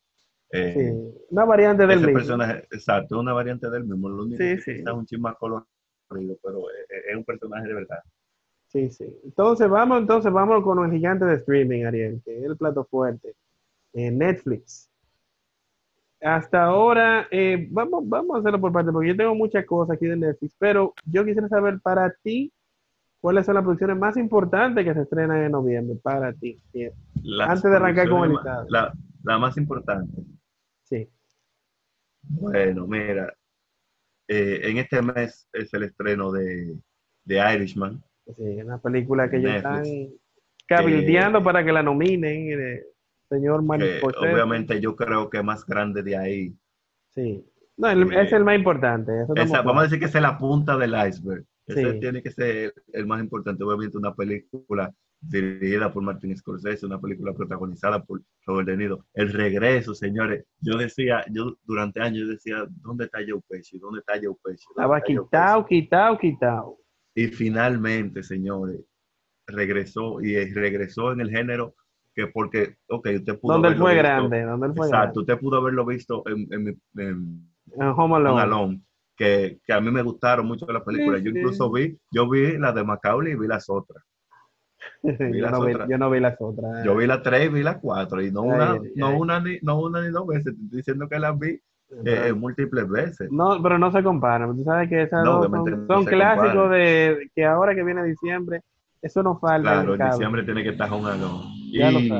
[0.51, 1.25] Eh, sí.
[1.31, 2.13] Una variante del mismo.
[2.13, 4.09] Personaje, exacto, una variante del mismo.
[4.09, 4.71] Lo único sí, sí.
[4.71, 7.99] es un chisme colorido, pero es, es un personaje de verdad.
[8.67, 9.05] Sí, sí.
[9.23, 13.33] Entonces vamos, entonces vamos con el gigante de streaming, Ariel, que es el plato fuerte.
[13.93, 14.89] Eh, Netflix.
[16.21, 20.07] Hasta ahora, eh, vamos, vamos a hacerlo por parte, porque yo tengo muchas cosas aquí
[20.07, 22.51] de Netflix, pero yo quisiera saber para ti,
[23.25, 26.61] ¿cuáles son las producciones más importantes que se estrenan en noviembre para ti?
[27.39, 28.67] Antes de arrancar con el listado.
[28.69, 30.21] La, la, más importante.
[30.83, 31.09] Sí.
[32.21, 33.33] Bueno, mira,
[34.27, 36.77] eh, en este mes es el estreno de,
[37.23, 37.99] de Irishman.
[38.35, 39.83] Sí, una película que ellos están
[40.67, 42.83] cabildeando para que la nominen, eh,
[43.27, 46.55] señor Mario Obviamente yo creo que más grande de ahí.
[47.09, 47.43] Sí.
[47.75, 49.11] No, es el más importante.
[49.27, 51.43] vamos a decir que es la punta del iceberg.
[51.67, 53.63] Ese tiene que ser el más importante.
[53.63, 59.05] Obviamente una película dirigida por Martin Scorsese, una película protagonizada por Robert De Niro.
[59.13, 60.45] El regreso, señores.
[60.59, 63.79] Yo decía, yo durante años decía, ¿dónde está Joe Pesci?
[63.79, 64.65] ¿Dónde está Joe Pesci?
[64.69, 66.77] Estaba quitado, quitado, quitado.
[67.15, 68.81] Y finalmente, señores,
[69.47, 71.75] regresó y regresó en el género
[72.13, 74.43] que porque, ok, usted pudo ¿Dónde él fue grande?
[74.43, 78.81] ¿Dónde fue exacto, usted pudo haberlo visto en, en, en, en Home Alone.
[79.15, 81.21] Que, que, a mí me gustaron mucho las películas.
[81.23, 84.03] yo incluso vi, yo vi la de Macaulay y vi las otras.
[85.03, 86.85] yo, no vi, yo, no vi, las otras.
[86.85, 88.21] Yo vi las tres y vi las cuatro.
[88.21, 90.47] Y no, una, no, una, ni, no una ni dos veces.
[90.47, 91.59] estoy diciendo que las vi
[92.05, 93.31] eh, múltiples veces.
[93.31, 94.55] No, pero no se comparan.
[94.55, 95.49] Tú sabes que esas dos
[95.87, 98.61] son, clásicos de que ahora que viene diciembre,
[99.01, 99.83] eso no falta.
[99.83, 101.05] Claro, en diciembre tiene que estar un
[101.71, 102.11] Y,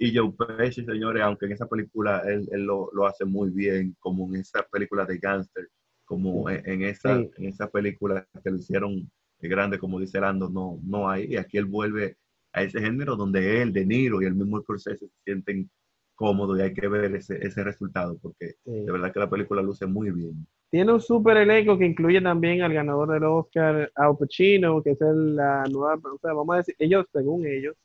[0.00, 3.96] y Joe Pesci, señores, aunque en esa película él, él lo, lo, hace muy bien,
[3.98, 5.68] como en esa película de Gangster,
[6.08, 11.08] como en, esa, en esa película que lo hicieron grande, como dice Lando, no, no
[11.08, 11.26] hay.
[11.26, 12.16] Y aquí él vuelve
[12.52, 15.70] a ese género donde él, De Niro y el mismo Scorsese se sienten
[16.14, 19.86] cómodo y hay que ver ese, ese resultado porque de verdad que la película luce
[19.86, 20.46] muy bien.
[20.70, 24.98] Tiene un super elenco que incluye también al ganador del Oscar, Al Pacino, que es
[25.00, 27.76] la nueva, o sea, vamos a decir, ellos, según ellos,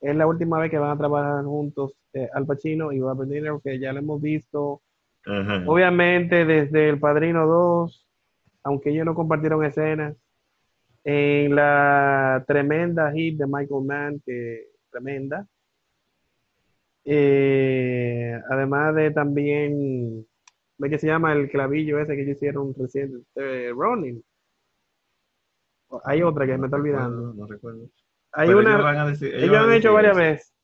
[0.00, 3.40] es la última vez que van a trabajar juntos eh, Al Pacino y Robert De
[3.40, 4.82] Niro, que ya lo hemos visto,
[5.26, 8.08] obviamente desde El Padrino 2,
[8.64, 10.16] aunque ellos no compartieron escenas,
[11.04, 15.46] en la tremenda hit de Michael Mann, que tremenda,
[17.04, 20.26] eh, además de también,
[20.78, 23.24] ¿qué se llama el clavillo ese que ellos hicieron reciente?
[23.36, 24.22] Eh, Ronin.
[26.04, 27.34] Hay otra que me está olvidando.
[27.34, 27.88] No, recuerdo.
[28.32, 28.76] Hay una,
[29.10, 30.54] ellos, han, hecho varias veces.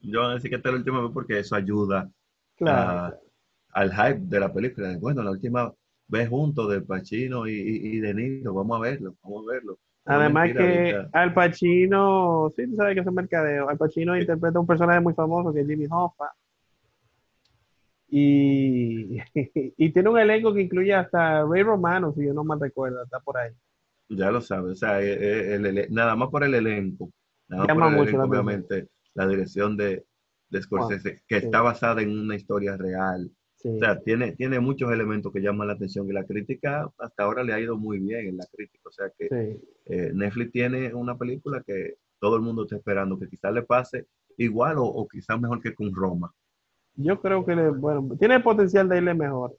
[0.00, 2.10] yo voy a decir que esta es la última vez porque eso ayuda
[2.70, 4.96] al hype de la película.
[4.98, 5.72] Bueno, la última
[6.08, 9.78] vez juntos de Pacino y, y, de Niro, vamos a verlo, vamos a verlo.
[10.04, 13.68] Además que Al Pacino, sí, tú sabes que es un mercadeo.
[13.68, 16.32] Al Pacino interpreta un personaje muy famoso que es Jimmy Hoffa.
[18.08, 23.02] Y, y tiene un elenco que incluye hasta Ray Romano, si yo no mal recuerdo,
[23.02, 23.52] está por ahí.
[24.08, 27.10] Ya lo sabes, o sea, eh, eh, nada más por el elenco,
[27.48, 30.04] nada más por el elenco, obviamente, la dirección de,
[30.52, 33.30] de Scorsese, que está basada en una historia real.
[33.64, 37.44] O sea, tiene, tiene muchos elementos que llaman la atención y la crítica hasta ahora
[37.44, 38.88] le ha ido muy bien en la crítica.
[38.88, 43.28] O sea que eh, Netflix tiene una película que todo el mundo está esperando, que
[43.28, 46.32] quizás le pase igual o, quizás mejor que con Roma.
[46.94, 49.56] Yo creo que, le, bueno, tiene el potencial de irle mejor,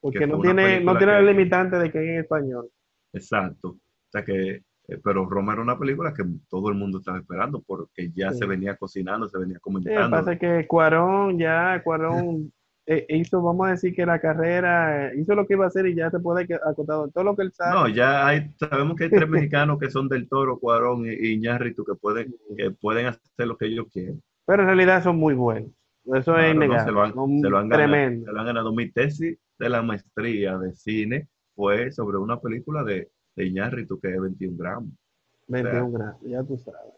[0.00, 2.68] porque no tiene, no tiene el limitante de que es en español.
[3.12, 3.68] Exacto.
[3.68, 7.62] O sea que eh, pero Roma era una película que todo el mundo estaba esperando
[7.66, 10.04] porque ya se venía cocinando, se venía comentando.
[10.04, 12.52] Sí, pasa que Cuarón ya, Cuarón
[12.86, 15.96] eh, hizo, vamos a decir que la carrera, hizo lo que iba a hacer y
[15.96, 17.74] ya se puede acotado todo lo que él sabe.
[17.74, 21.84] No, ya hay, sabemos que hay tres mexicanos que son del Toro, Cuarón y, Iñárritu
[21.84, 24.22] que pueden, que pueden hacer lo que ellos quieren.
[24.46, 25.70] Pero en realidad son muy buenos.
[26.14, 26.84] Eso es innegable.
[26.84, 28.72] se, lo han, se, lo han ganado, se lo han ganado.
[28.72, 34.08] Mi tesis de la maestría de cine fue sobre una película de de tú que
[34.08, 34.90] es 21 gramos.
[35.48, 36.94] 21 gramos, ya tú sabes.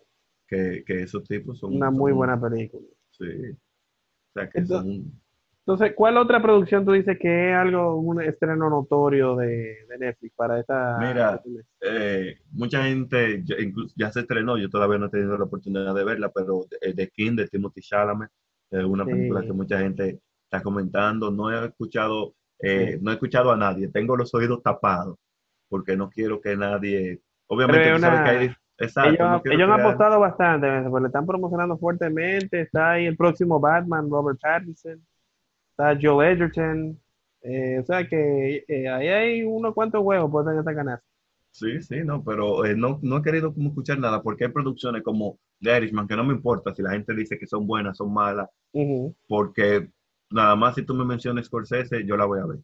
[0.46, 1.74] Que, que, esos tipos son...
[1.74, 2.86] Una muy buena película.
[3.10, 3.24] Sí.
[3.24, 5.20] O sea, que entonces, son...
[5.58, 10.34] Entonces, ¿cuál otra producción tú dices que es algo, un estreno notorio de, de Netflix
[10.34, 10.96] para esta...
[10.98, 11.42] Mira,
[11.82, 15.94] eh, mucha gente ya, incluso, ya se estrenó, yo todavía no he tenido la oportunidad
[15.94, 18.30] de verla, pero The de King de Timothy Chalamet
[18.70, 21.30] es una película que mucha gente está comentando.
[21.30, 25.18] No he escuchado, eh, no he escuchado a nadie, tengo los oídos tapados
[25.68, 28.50] porque no quiero que nadie, obviamente que hay,
[28.80, 32.60] Exacto, ellos, han apostado bastante, porque le están promocionando fuertemente.
[32.60, 35.04] Está ahí el próximo Batman, Robert Pattinson.
[35.70, 36.96] Está Joe Edgerton.
[37.42, 41.04] Eh, o sea que eh, ahí hay unos cuantos huevos por esta canasta.
[41.50, 45.02] Sí, sí, no, pero eh, no, no he querido como escuchar nada porque hay producciones
[45.02, 48.12] como The Irishman que no me importa si la gente dice que son buenas, son
[48.12, 48.48] malas,
[49.26, 49.90] porque
[50.30, 52.58] nada más si tú me mencionas Scorsese, yo la voy a ver.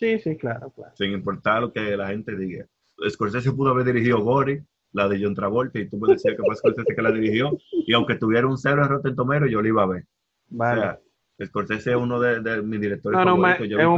[0.00, 0.92] Sí, sí, claro, claro.
[0.96, 2.66] Sin importar lo que la gente diga.
[3.06, 6.56] Scorsese pudo haber dirigido Gory, la de John Travolta, y tú me decías que fue
[6.56, 9.82] Scorsese que la dirigió, y aunque tuviera un cero en Rotten Tomatoes, yo la iba
[9.82, 10.06] a ver.
[10.48, 10.80] Vale.
[10.80, 11.00] O sea,
[11.44, 13.40] Scorsese es uno de, mis directores no, no, es un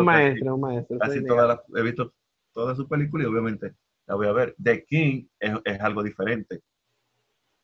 [0.04, 0.98] maestro, es un maestro.
[0.98, 2.12] Casi todas he visto
[2.52, 3.74] todas sus películas y obviamente
[4.08, 4.56] la voy a ver.
[4.60, 6.62] The King es, es algo diferente.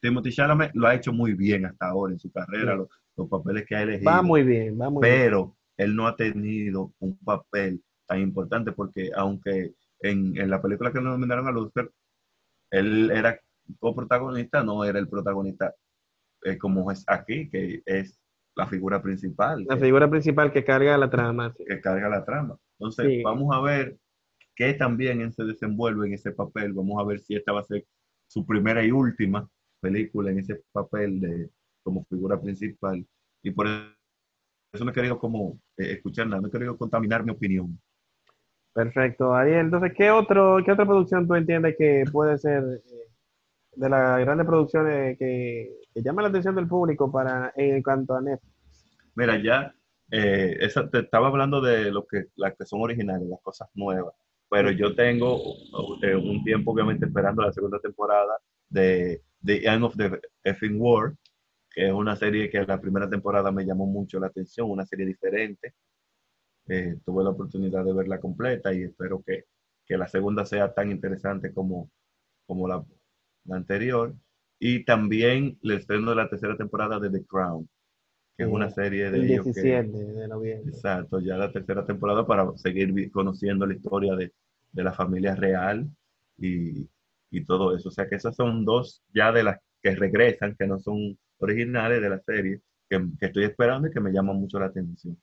[0.01, 3.67] Timothy Chalamet lo ha hecho muy bien hasta ahora en su carrera, los, los, papeles
[3.67, 4.13] que ha elegido.
[4.13, 5.91] Va muy bien, va muy pero bien.
[5.91, 11.01] él no ha tenido un papel tan importante porque aunque en, en la película que
[11.01, 11.91] nos nominaron a Oscar,
[12.71, 13.39] él era
[13.79, 15.75] coprotagonista, no era el protagonista
[16.43, 18.19] eh, como es aquí, que es
[18.55, 19.65] la figura principal.
[19.69, 21.55] La figura principal que carga la trama.
[21.55, 22.57] Que carga la trama.
[22.79, 23.97] Entonces, vamos a ver
[24.55, 26.73] qué también él se desenvuelve en ese papel.
[26.73, 27.87] Vamos a ver si esta va a ser
[28.27, 29.49] su primera y última
[29.81, 31.51] película en ese papel de
[31.83, 33.07] como figura principal.
[33.43, 37.31] Y por eso no he querido como eh, escuchar nada, no he querido contaminar mi
[37.31, 37.81] opinión.
[38.79, 39.59] Perfecto, Ariel.
[39.63, 43.09] Entonces, ¿qué, otro, ¿qué otra producción tú entiendes que puede ser eh,
[43.75, 48.21] de las grandes producciones que, que llama la atención del público para en cuanto a
[48.21, 48.55] Netflix?
[49.17, 49.75] Mira, ya
[50.13, 50.57] eh,
[50.93, 54.15] te estaba hablando de lo que las que son originales, las cosas nuevas,
[54.49, 55.41] pero yo tengo
[56.01, 61.15] eh, un tiempo obviamente esperando la segunda temporada de The End of the Effing War,
[61.69, 65.05] que es una serie que la primera temporada me llamó mucho la atención, una serie
[65.05, 65.75] diferente,
[66.69, 69.45] eh, tuve la oportunidad de verla completa y espero que,
[69.87, 71.91] que la segunda sea tan interesante como,
[72.47, 72.85] como la,
[73.45, 74.15] la, anterior.
[74.59, 77.69] Y también el estreno de la tercera temporada de The Crown,
[78.37, 79.19] que es una serie de...
[79.19, 80.71] El 17 de noviembre.
[80.71, 84.33] Exacto, ya la tercera temporada para seguir conociendo la historia de,
[84.73, 85.89] de la familia real
[86.37, 86.89] y,
[87.31, 87.89] y todo eso.
[87.89, 92.03] O sea que esas son dos ya de las que regresan, que no son originales
[92.03, 92.61] de la serie,
[92.91, 95.17] que, que estoy esperando y que me llaman mucho la atención.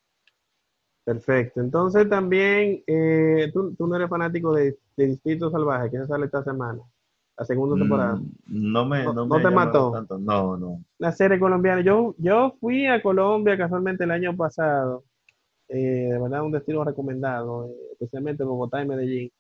[1.06, 1.62] Perfecto.
[1.62, 6.43] Entonces también, eh, ¿tú, no eres fanático de, de Distrito Salvaje, que se sale esta
[6.43, 6.82] semana,
[7.38, 8.16] la segunda temporada.
[8.16, 10.08] Mm, no me, no, te mató.
[10.20, 10.84] No, no.
[10.97, 11.82] La serie colombiana.
[11.82, 15.03] Yo, yo fui a Colombia casualmente el año pasado.
[15.68, 19.32] Eh, de verdad, un destino recomendado, eh, especialmente Bogotá y Medellín.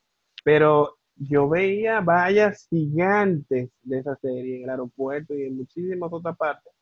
[0.43, 6.37] Pero yo veía vallas gigantes de esa serie en el aeropuerto y en muchísimas otras
[6.37, 6.74] partes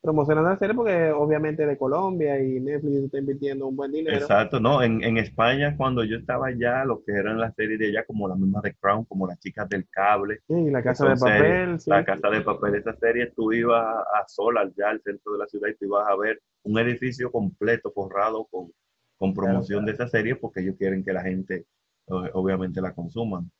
[0.00, 4.16] promocionando la serie porque obviamente de Colombia y Netflix está invirtiendo un buen dinero.
[4.16, 7.88] Exacto, no, en, en España cuando yo estaba allá, lo que eran las series de
[7.88, 10.40] allá, como la misma de Crown, como las chicas del cable.
[10.46, 11.76] Sí, la casa de papel.
[11.86, 15.46] La casa de papel, esa serie tú ibas a, solas ya al centro de la
[15.46, 18.72] ciudad y tú ibas a ver un edificio completo forrado con,
[19.18, 21.66] con promoción de esa serie porque ellos quieren que la gente
[22.06, 23.50] obviamente la consuman.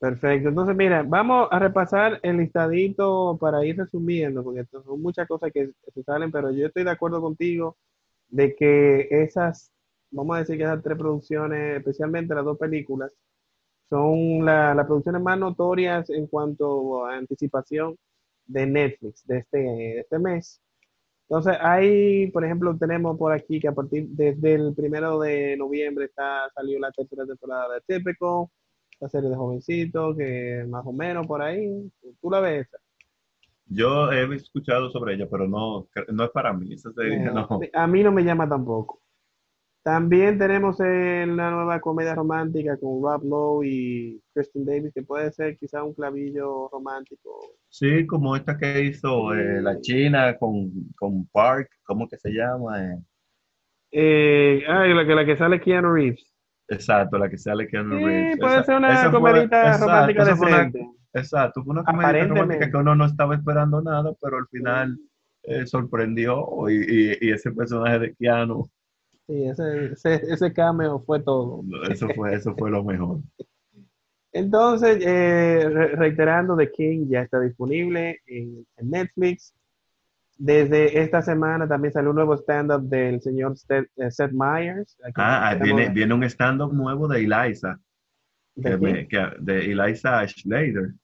[0.00, 0.48] Perfecto.
[0.48, 5.72] Entonces, mira, vamos a repasar el listadito para ir resumiendo, porque son muchas cosas que
[5.94, 7.76] se salen, pero yo estoy de acuerdo contigo
[8.28, 9.72] de que esas,
[10.10, 13.12] vamos a decir que esas tres producciones, especialmente las dos películas,
[13.90, 17.96] son las producciones más notorias en cuanto a anticipación
[18.46, 20.62] de Netflix de este, este mes.
[21.28, 26.06] Entonces, hay, por ejemplo, tenemos por aquí que a partir desde el primero de noviembre
[26.06, 28.50] está salió la tercera temporada de Típico
[29.08, 31.90] serie de jovencitos, que más o menos por ahí,
[32.20, 32.68] ¿tú la ves?
[33.66, 37.48] Yo he escuchado sobre ella, pero no, no es para mí, esa serie no.
[37.72, 39.00] A mí no me llama tampoco.
[39.82, 45.56] También tenemos la nueva comedia romántica con Rob Lowe y Kristen Davis, que puede ser
[45.56, 47.56] quizá un clavillo romántico.
[47.70, 52.92] Sí, como esta que hizo eh, la China con, con, Park, ¿cómo que se llama?
[52.92, 52.98] Eh,
[53.92, 56.29] eh la, que, la que sale Keanu Reeves.
[56.70, 60.72] Exacto, la que sale Keanu sí, puede ser una comedita romántica de
[61.12, 64.96] Exacto, fue una comedia romántica que uno no estaba esperando nada, pero al final
[65.42, 68.70] eh, sorprendió y, y, ese personaje de Keanu.
[69.26, 71.64] Sí, ese, ese, ese, cameo fue todo.
[71.90, 73.18] Eso fue, eso fue lo mejor.
[74.32, 79.52] Entonces, eh, reiterando, The King ya está disponible en Netflix.
[80.42, 84.96] Desde esta semana también salió un nuevo stand-up del señor Seth, eh, Myers.
[85.16, 87.78] ah, viene, viene, un stand-up nuevo de Eliza.
[88.54, 89.06] ¿De,
[89.38, 90.94] de Eliza Schneider.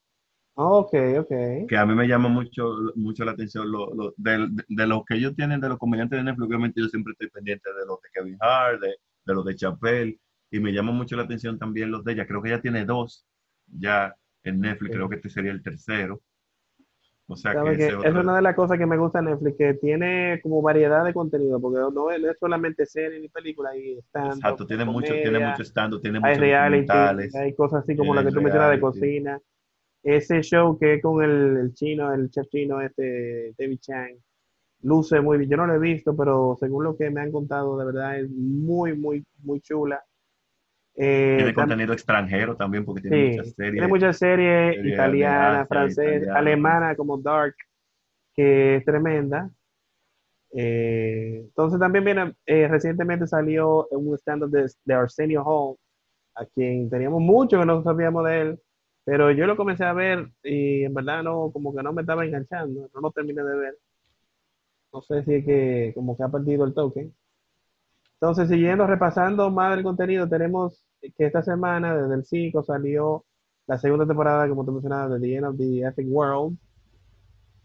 [0.55, 1.67] Oh, ok, ok.
[1.69, 5.13] Que a mí me llama mucho, mucho la atención lo, lo, de, de, lo que
[5.13, 6.47] ellos tienen de los comediantes de Netflix.
[6.47, 10.19] Obviamente yo siempre estoy pendiente de los de Kevin Hart, de, de los de Chappelle.
[10.49, 12.25] Y me llama mucho la atención también los de ella.
[12.25, 13.23] Creo que ella tiene dos
[13.67, 14.95] ya en Netflix.
[14.95, 16.23] Creo que este sería el tercero.
[17.29, 20.39] O sea que, es una de las cosas que me gusta de Netflix, que tiene
[20.41, 24.85] como variedad de contenido, porque no es, solamente series ni películas, hay stand Exacto, tiene
[24.85, 28.71] mucho, tiene mucho stand tiene hay reality, hay cosas así como la que tú mencionas
[28.71, 29.41] de cocina.
[30.03, 34.15] Ese show que es con el, chino, el chef chino, este David Chang,
[34.83, 35.49] luce muy bien.
[35.49, 38.29] Yo no lo he visto, pero según lo que me han contado, de verdad es
[38.29, 40.01] muy, muy, muy chula.
[40.99, 43.73] Eh, tiene contenido extranjero también porque tiene muchas series.
[43.73, 47.55] Tiene muchas series italianas, francesas, alemana como Dark,
[48.33, 49.51] que es tremenda.
[50.53, 55.75] Eh, entonces también viene, eh, recientemente salió un stand-up de, Arsenio Hall,
[56.33, 58.59] a quien teníamos mucho que no sabíamos de él,
[59.03, 62.25] pero yo lo comencé a ver y en verdad no, como que no me estaba
[62.25, 63.77] enganchando, no lo terminé de ver.
[64.91, 67.11] No sé si es que como que ha perdido el toque.
[68.19, 73.25] Entonces, siguiendo repasando más del contenido, tenemos que esta semana, desde el 5, salió
[73.67, 76.57] la segunda temporada, como te mencionaba, de The End of the Epic World.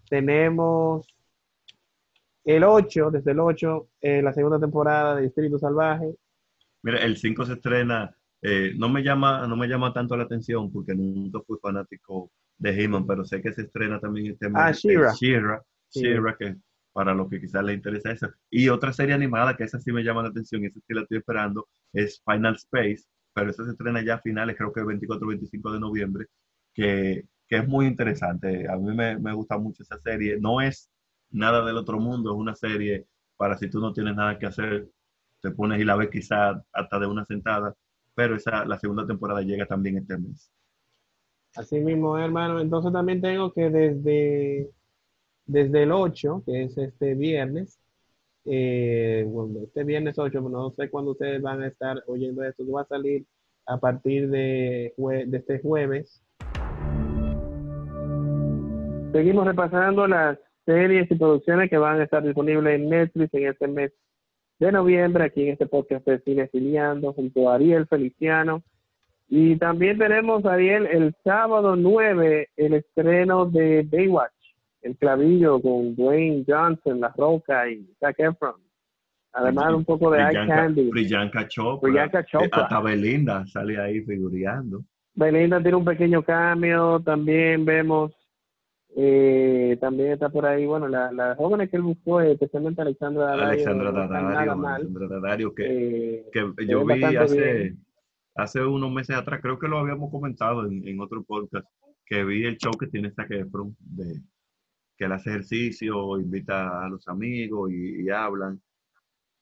[0.08, 1.06] Tenemos
[2.44, 6.14] el 8, desde el 8, eh, la segunda temporada de Distrito Salvaje.
[6.82, 10.72] Mira, el 5 se estrena, eh, no, me llama, no me llama tanto la atención
[10.72, 14.56] porque nunca fui fanático de He-Man, pero sé que se estrena también este mes.
[14.62, 15.62] Ah, She-Ra.
[15.90, 16.56] She-Ra, que
[16.92, 18.34] para los que quizás les interesa esa.
[18.50, 21.18] Y otra serie animada que esa sí me llama la atención, esa sí la estoy
[21.18, 23.04] esperando, es Final Space,
[23.34, 26.26] pero esa se estrena ya a finales, creo que el 24 25 de noviembre,
[26.74, 28.68] que, que es muy interesante.
[28.68, 30.38] A mí me, me, gusta mucho esa serie.
[30.40, 30.90] No es
[31.30, 33.06] nada del otro mundo, es una serie
[33.36, 34.88] para si tú no tienes nada que hacer,
[35.40, 37.74] te pones y la ves quizá hasta de una sentada,
[38.14, 40.52] pero esa, la segunda temporada llega también este mes.
[41.54, 42.60] Así mismo, hermano.
[42.60, 44.70] Entonces también tengo que desde,
[45.46, 47.81] desde el 8, que es este viernes,
[48.44, 52.82] eh, bueno, este viernes 8, no sé cuándo ustedes van a estar oyendo esto, va
[52.82, 53.24] a salir
[53.66, 56.22] a partir de, de este jueves.
[59.12, 63.68] Seguimos repasando las series y producciones que van a estar disponibles en Netflix en este
[63.68, 63.92] mes
[64.58, 68.62] de noviembre, aquí en este podcast de Cine Filiando, junto a Ariel Feliciano.
[69.28, 74.41] Y también tenemos, Ariel, el sábado 9, el estreno de Baywatch
[74.82, 78.54] el clavillo con Dwayne Johnson, La Roca y Zac Efron.
[79.32, 80.90] Además, un poco de Eye Candy.
[80.90, 82.22] Brillanca Chopra.
[82.24, 82.64] Chopra.
[82.64, 84.84] Hasta Belinda sale ahí figureando.
[85.14, 87.00] Belinda tiene un pequeño cambio.
[87.00, 88.12] También vemos,
[88.94, 93.46] eh, también está por ahí, bueno, la, la joven que él buscó, especialmente Alexandra Daddario.
[93.46, 97.74] Alexandra Daddario, Alexandra Daddario que, eh, que yo vi hace,
[98.34, 101.66] hace unos meses atrás, creo que lo habíamos comentado en, en otro podcast,
[102.04, 104.20] que vi el show que tiene Zac Efron de
[105.02, 108.62] que él hace ejercicio, invita a los amigos y, hablan.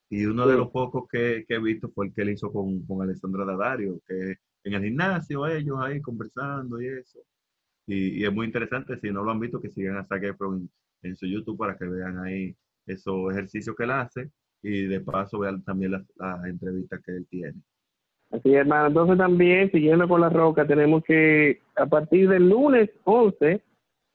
[0.09, 3.03] Y uno de los pocos que, he visto fue el que él hizo con, con
[3.03, 7.19] Alessandra Daddario, que en el gimnasio ellos ahí conversando y eso.
[7.87, 10.23] Y, es muy interesante, si no lo han visto, que sigan a Zac
[11.03, 12.57] en, su YouTube para que vean ahí
[12.87, 14.31] esos ejercicios que él hace
[14.63, 16.05] y de paso vean también las,
[16.47, 17.61] entrevistas que él tiene.
[18.31, 18.87] Así es, hermano.
[18.87, 23.63] Entonces también, siguiendo con la roca, tenemos que a partir del lunes 11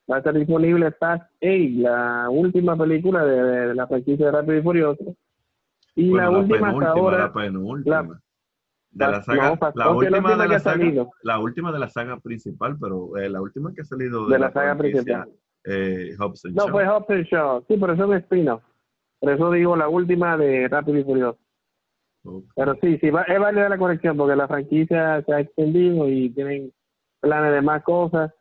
[0.10, 1.50] va a estar disponible Fast 8,
[1.82, 5.16] la última película de, la franquicia de Rápido y Furioso.
[5.96, 7.18] Y la, última hasta ahora...
[7.18, 8.22] La penúltima
[8.96, 13.18] de la saga, la, última, de la, saga, la última de la saga principal, pero
[13.18, 15.30] eh, la última que ha salido de, la, saga principal.
[15.66, 16.16] Eh,
[16.54, 17.66] no, fue Hobbs Shaw.
[17.68, 18.48] Sí, pero eso es spin
[19.20, 21.40] Por eso digo la última de Rápido y Furioso.
[22.56, 26.30] Pero sí, sí, va, es válida la corrección porque la franquicia se ha extendido y
[26.30, 26.72] tienen
[27.20, 28.32] planes de más cosas.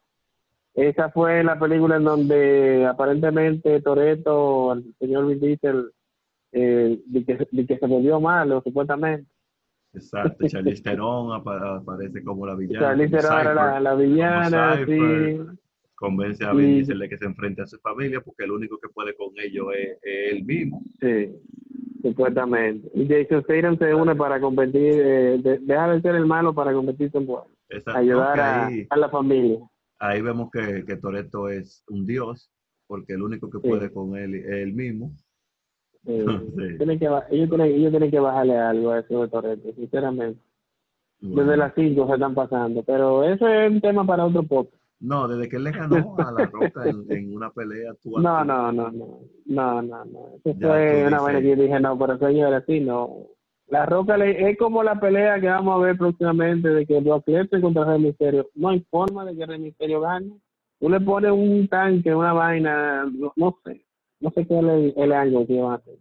[0.75, 5.93] Esa fue la película en donde aparentemente Toreto, el señor Vin Diesel,
[6.53, 9.27] eh, de, que, de que se volvió malo, supuestamente
[9.95, 12.87] Exacto, Charlize Theron aparece como la villana.
[12.87, 15.41] Charlize Theron era la, la villana, sí.
[15.95, 18.89] Convence a Vin Diesel de que se enfrente a su familia porque el único que
[18.89, 20.83] puede con ellos es, él mismo.
[21.01, 21.31] Sí,
[22.03, 22.91] supuestamente.
[22.95, 26.73] Y Jason Statham se une para competir, eh, de, deja de ser el malo para
[26.73, 27.47] convertirse en bueno.
[27.87, 29.59] Ayudar a, a, la familia.
[30.05, 32.51] Ahí vemos que, que Toreto es un dios
[32.87, 35.13] porque el único que puede con él es él mismo
[36.07, 36.27] eh,
[36.77, 37.51] que, ellos,
[37.91, 40.39] tienen, que bajarle algo a eso de Torrente, sinceramente.
[41.21, 44.73] Desde las 5 se están pasando, pero eso es un tema para otro poco.
[45.01, 48.71] No, desde que él le ganó a La Roca en, una pelea, tú No, no,
[48.71, 50.21] no, no, no, no, no.
[50.45, 53.29] Eso fue una vez que yo dije, no, pero señor, así no.
[53.69, 57.27] La Roca le, es como la pelea que vamos a ver próximamente de que Brock
[57.27, 58.49] Lesnar contra Rey Misterio.
[58.55, 60.33] No hay forma de que Rey Misterio gane.
[60.79, 63.05] Tú le pones un tanque, una vaina,
[63.37, 63.85] no sé
[64.25, 65.97] no sé qué es el, año que van a hacer.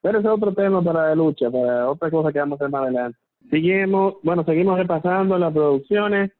[0.00, 2.70] Pero ese es otro tema para la lucha, para otra cosa que vamos a hacer
[2.72, 3.18] más adelante.
[3.50, 6.32] Seguimos, bueno, seguimos repasando las producciones.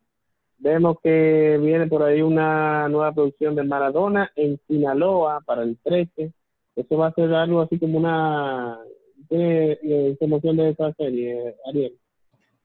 [0.59, 6.33] Vemos que viene por ahí una nueva producción de Maradona en Sinaloa para el 13.
[6.75, 8.79] Eso va a ser algo así como una
[9.31, 11.93] información de esa serie, Ariel.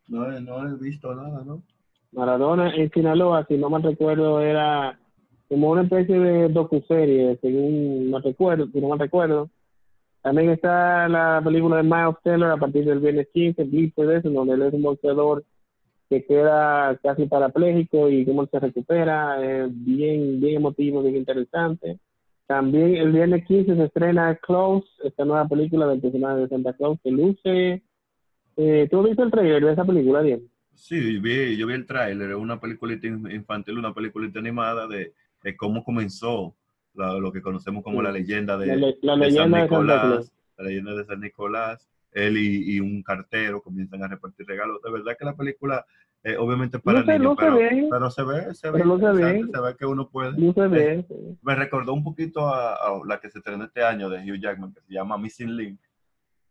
[0.07, 1.63] No, no he visto nada, ¿no?
[2.11, 4.99] Maradona en Sinaloa, si no me recuerdo, era
[5.47, 9.49] como una especie de docuserie, según no recuerdo, si no me recuerdo.
[10.21, 14.53] También está la película de Miles Taylor a partir del viernes 15, de eso, donde
[14.53, 15.43] él es un boxeador
[16.09, 21.99] que queda casi parapléjico y cómo se recupera, es bien, bien emotivo, bien interesante.
[22.47, 26.99] También el viernes 15 se estrena Close, esta nueva película del personaje de Santa Claus
[27.03, 27.83] que luce.
[28.57, 30.49] Eh, ¿Tú viste el trailer de esa película, bien?
[30.73, 35.13] Sí, vi, yo vi el tráiler, es una película infantil, una película animada de
[35.43, 36.55] de cómo comenzó
[36.93, 41.21] lo que conocemos como la leyenda de, la, leyenda San Nicolás, la leyenda de San
[41.21, 41.87] Nicolás.
[42.11, 44.81] Él y, un cartero comienzan a repartir regalos.
[44.81, 45.85] De verdad que la película,
[46.23, 49.75] eh, obviamente para niños, pero, se ve, se ve, se, ve.
[49.77, 50.33] que uno puede.
[51.41, 54.81] Me recordó un poquito a, la que se estrenó este año de Hugh Jackman, que
[54.81, 55.79] se llama Missing Link,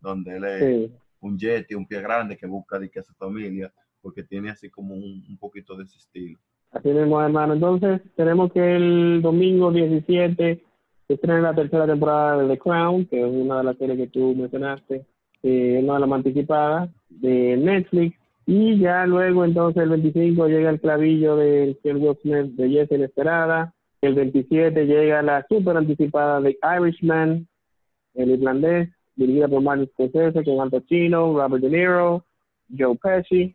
[0.01, 0.91] donde él es
[1.21, 4.51] un jet y un pie grande que busca de que a su familia, porque tiene
[4.51, 6.39] así como un, un poquito de ese estilo.
[6.73, 7.55] Así mismo, hermano.
[7.55, 10.64] Entonces, tenemos que el domingo 17
[11.07, 14.07] se estrena la tercera temporada de The Crown, que es una de las series que
[14.07, 15.05] tú mencionaste,
[15.43, 18.20] eh, una de las más anticipadas de Netflix.
[18.53, 23.72] Y ya luego, entonces, el 25 llega el clavillo del Smith de Yes Inesperada.
[24.01, 27.46] El 27 llega la super anticipada de Irishman,
[28.14, 32.24] el irlandés, dirigida por Martin Scorsese, con Al Pacino, Robert De Niro,
[32.76, 33.55] Joe Pesci.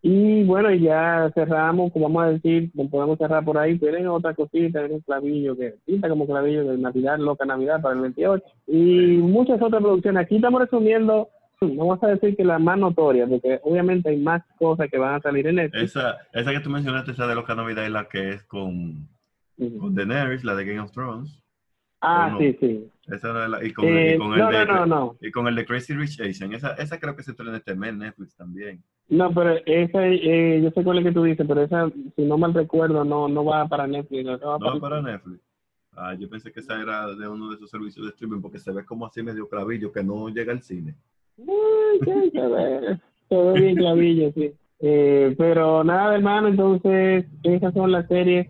[0.00, 3.78] Y bueno, ya cerramos, como vamos a decir, podemos cerrar por ahí.
[3.78, 8.00] Tienen otra cosita, un clavillo que pinta como clavillo de Navidad, Loca Navidad para el
[8.00, 8.42] 28.
[8.66, 10.22] Y muchas otras producciones.
[10.22, 11.28] Aquí estamos resumiendo,
[11.68, 15.20] vamos a decir que la más notoria, porque obviamente hay más cosas que van a
[15.20, 15.78] salir en esto.
[15.78, 19.08] Esa, esa que tú mencionaste, esa de Loca Navidad, es la que es con,
[19.78, 21.40] con Daenerys, la de Game of Thrones.
[22.06, 22.90] Ah, sí, sí.
[23.62, 24.18] y, con, el, de,
[25.22, 26.52] y con el de Crazy Rich Asian.
[26.52, 28.84] Esa, esa creo que se en este mes Netflix también.
[29.08, 32.36] No, pero esa, eh, yo sé cuál es que tú dices, pero esa, si no
[32.36, 34.22] mal recuerdo, no, no va para Netflix.
[34.22, 35.40] No, va para, Netflix.
[35.96, 38.72] Ah, yo pensé que esa era de uno de esos servicios de streaming porque se
[38.72, 40.94] ve como así medio clavillo que no llega al cine.
[43.28, 44.52] Se ve, bien clavillo, sí.
[44.80, 48.48] Eh, pero nada, hermano, entonces esas son las series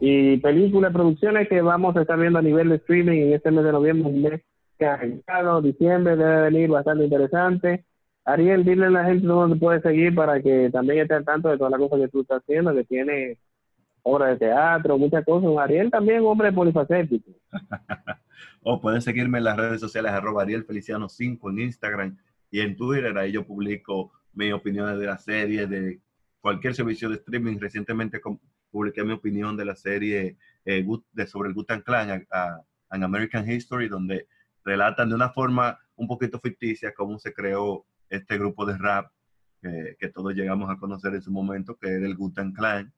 [0.00, 3.64] y películas, producciones que vamos a estar viendo a nivel de streaming en este mes
[3.64, 4.42] de noviembre, un mes
[4.84, 7.84] arrancado, diciembre debe venir bastante interesante.
[8.24, 11.58] Ariel, dile a la gente dónde puede seguir para que también esté al tanto de
[11.58, 13.38] todas las cosas que tú estás haciendo, que tiene
[14.02, 15.50] obras de teatro, muchas cosas.
[15.58, 17.30] Ariel también hombre polifacético.
[18.62, 22.18] o pueden seguirme en las redes sociales, arroba Ariel Feliciano 5 en Instagram
[22.50, 23.16] y en Twitter.
[23.16, 26.00] Ahí yo publico mis opiniones de la serie, de
[26.40, 27.58] cualquier servicio de streaming.
[27.58, 28.20] Recientemente
[28.70, 33.88] publiqué mi opinión de la serie eh, de, sobre el Gutan Clan, An American History,
[33.88, 34.26] donde
[34.64, 39.10] relatan de una forma un poquito ficticia cómo se creó este grupo de rap
[39.62, 42.92] que todos llegamos a conocer en su momento, que era el Gutan Clan.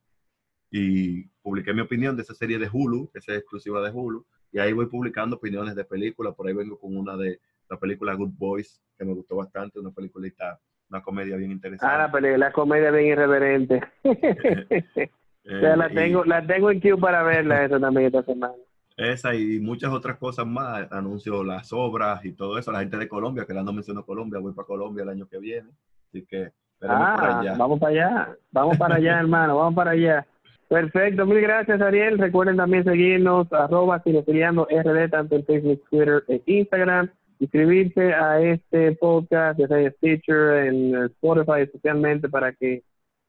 [0.77, 4.59] Y publiqué mi opinión de esa serie de Hulu, que es exclusiva de Hulu, y
[4.59, 6.35] ahí voy publicando opiniones de películas.
[6.35, 7.39] Por ahí vengo con una de
[7.71, 10.59] la película Good Boys, que me gustó bastante, una peliculita,
[10.91, 11.95] una comedia bien interesante.
[11.95, 13.83] Ah, la, la comedia bien irreverente.
[15.45, 18.55] la, tengo, la tengo en queue para verla esa también esta semana.
[18.97, 22.73] Esa y muchas otras cosas más, anuncio las obras y todo eso.
[22.73, 25.39] La gente de Colombia, que la no mencionó Colombia, voy para Colombia el año que
[25.39, 25.71] viene.
[26.09, 26.51] Así que
[26.83, 30.27] ah, vamos para allá, vamos para allá, hermano, vamos para allá.
[30.69, 32.19] Perfecto, mil gracias Ariel.
[32.19, 37.11] Recuerden también seguirnos, arroba RD, tanto en Facebook, Twitter e Instagram.
[37.39, 42.83] Inscribirse a este podcast, ya sea en Stitcher, en Spotify especialmente, para que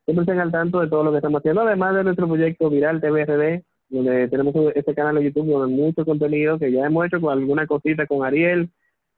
[0.06, 3.02] siempre estén al tanto de todo lo que estamos haciendo, además de nuestro proyecto Viral
[3.02, 7.34] TVRD, donde tenemos este canal de YouTube con mucho contenido que ya hemos hecho con
[7.34, 8.70] alguna cosita con Ariel,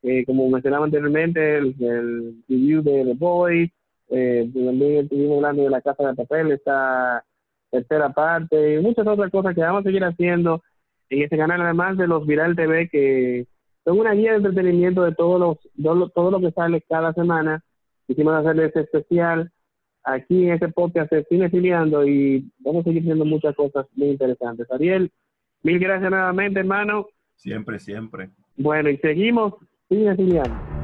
[0.04, 3.72] eh, como mencionaba anteriormente, el, review de The Boys,
[4.10, 7.24] eh, también estuvimos hablando de la Casa de Papel, esta
[7.70, 10.64] tercera parte y muchas otras cosas que vamos a seguir haciendo
[11.10, 13.48] en este canal, además de los Viral TV, que
[13.84, 17.64] son una guía de entretenimiento de todos los, todo, lo que sale cada semana.
[18.06, 19.52] Quisimos hacerles este especial
[20.04, 24.10] aquí en este podcast de Cine Filiando y vamos a seguir haciendo muchas cosas muy
[24.10, 24.70] interesantes.
[24.72, 25.12] Ariel,
[25.64, 27.08] mil gracias nuevamente, hermano.
[27.36, 28.30] Siempre, siempre.
[28.58, 29.54] Bueno, y seguimos
[29.88, 30.77] Cine Filiando.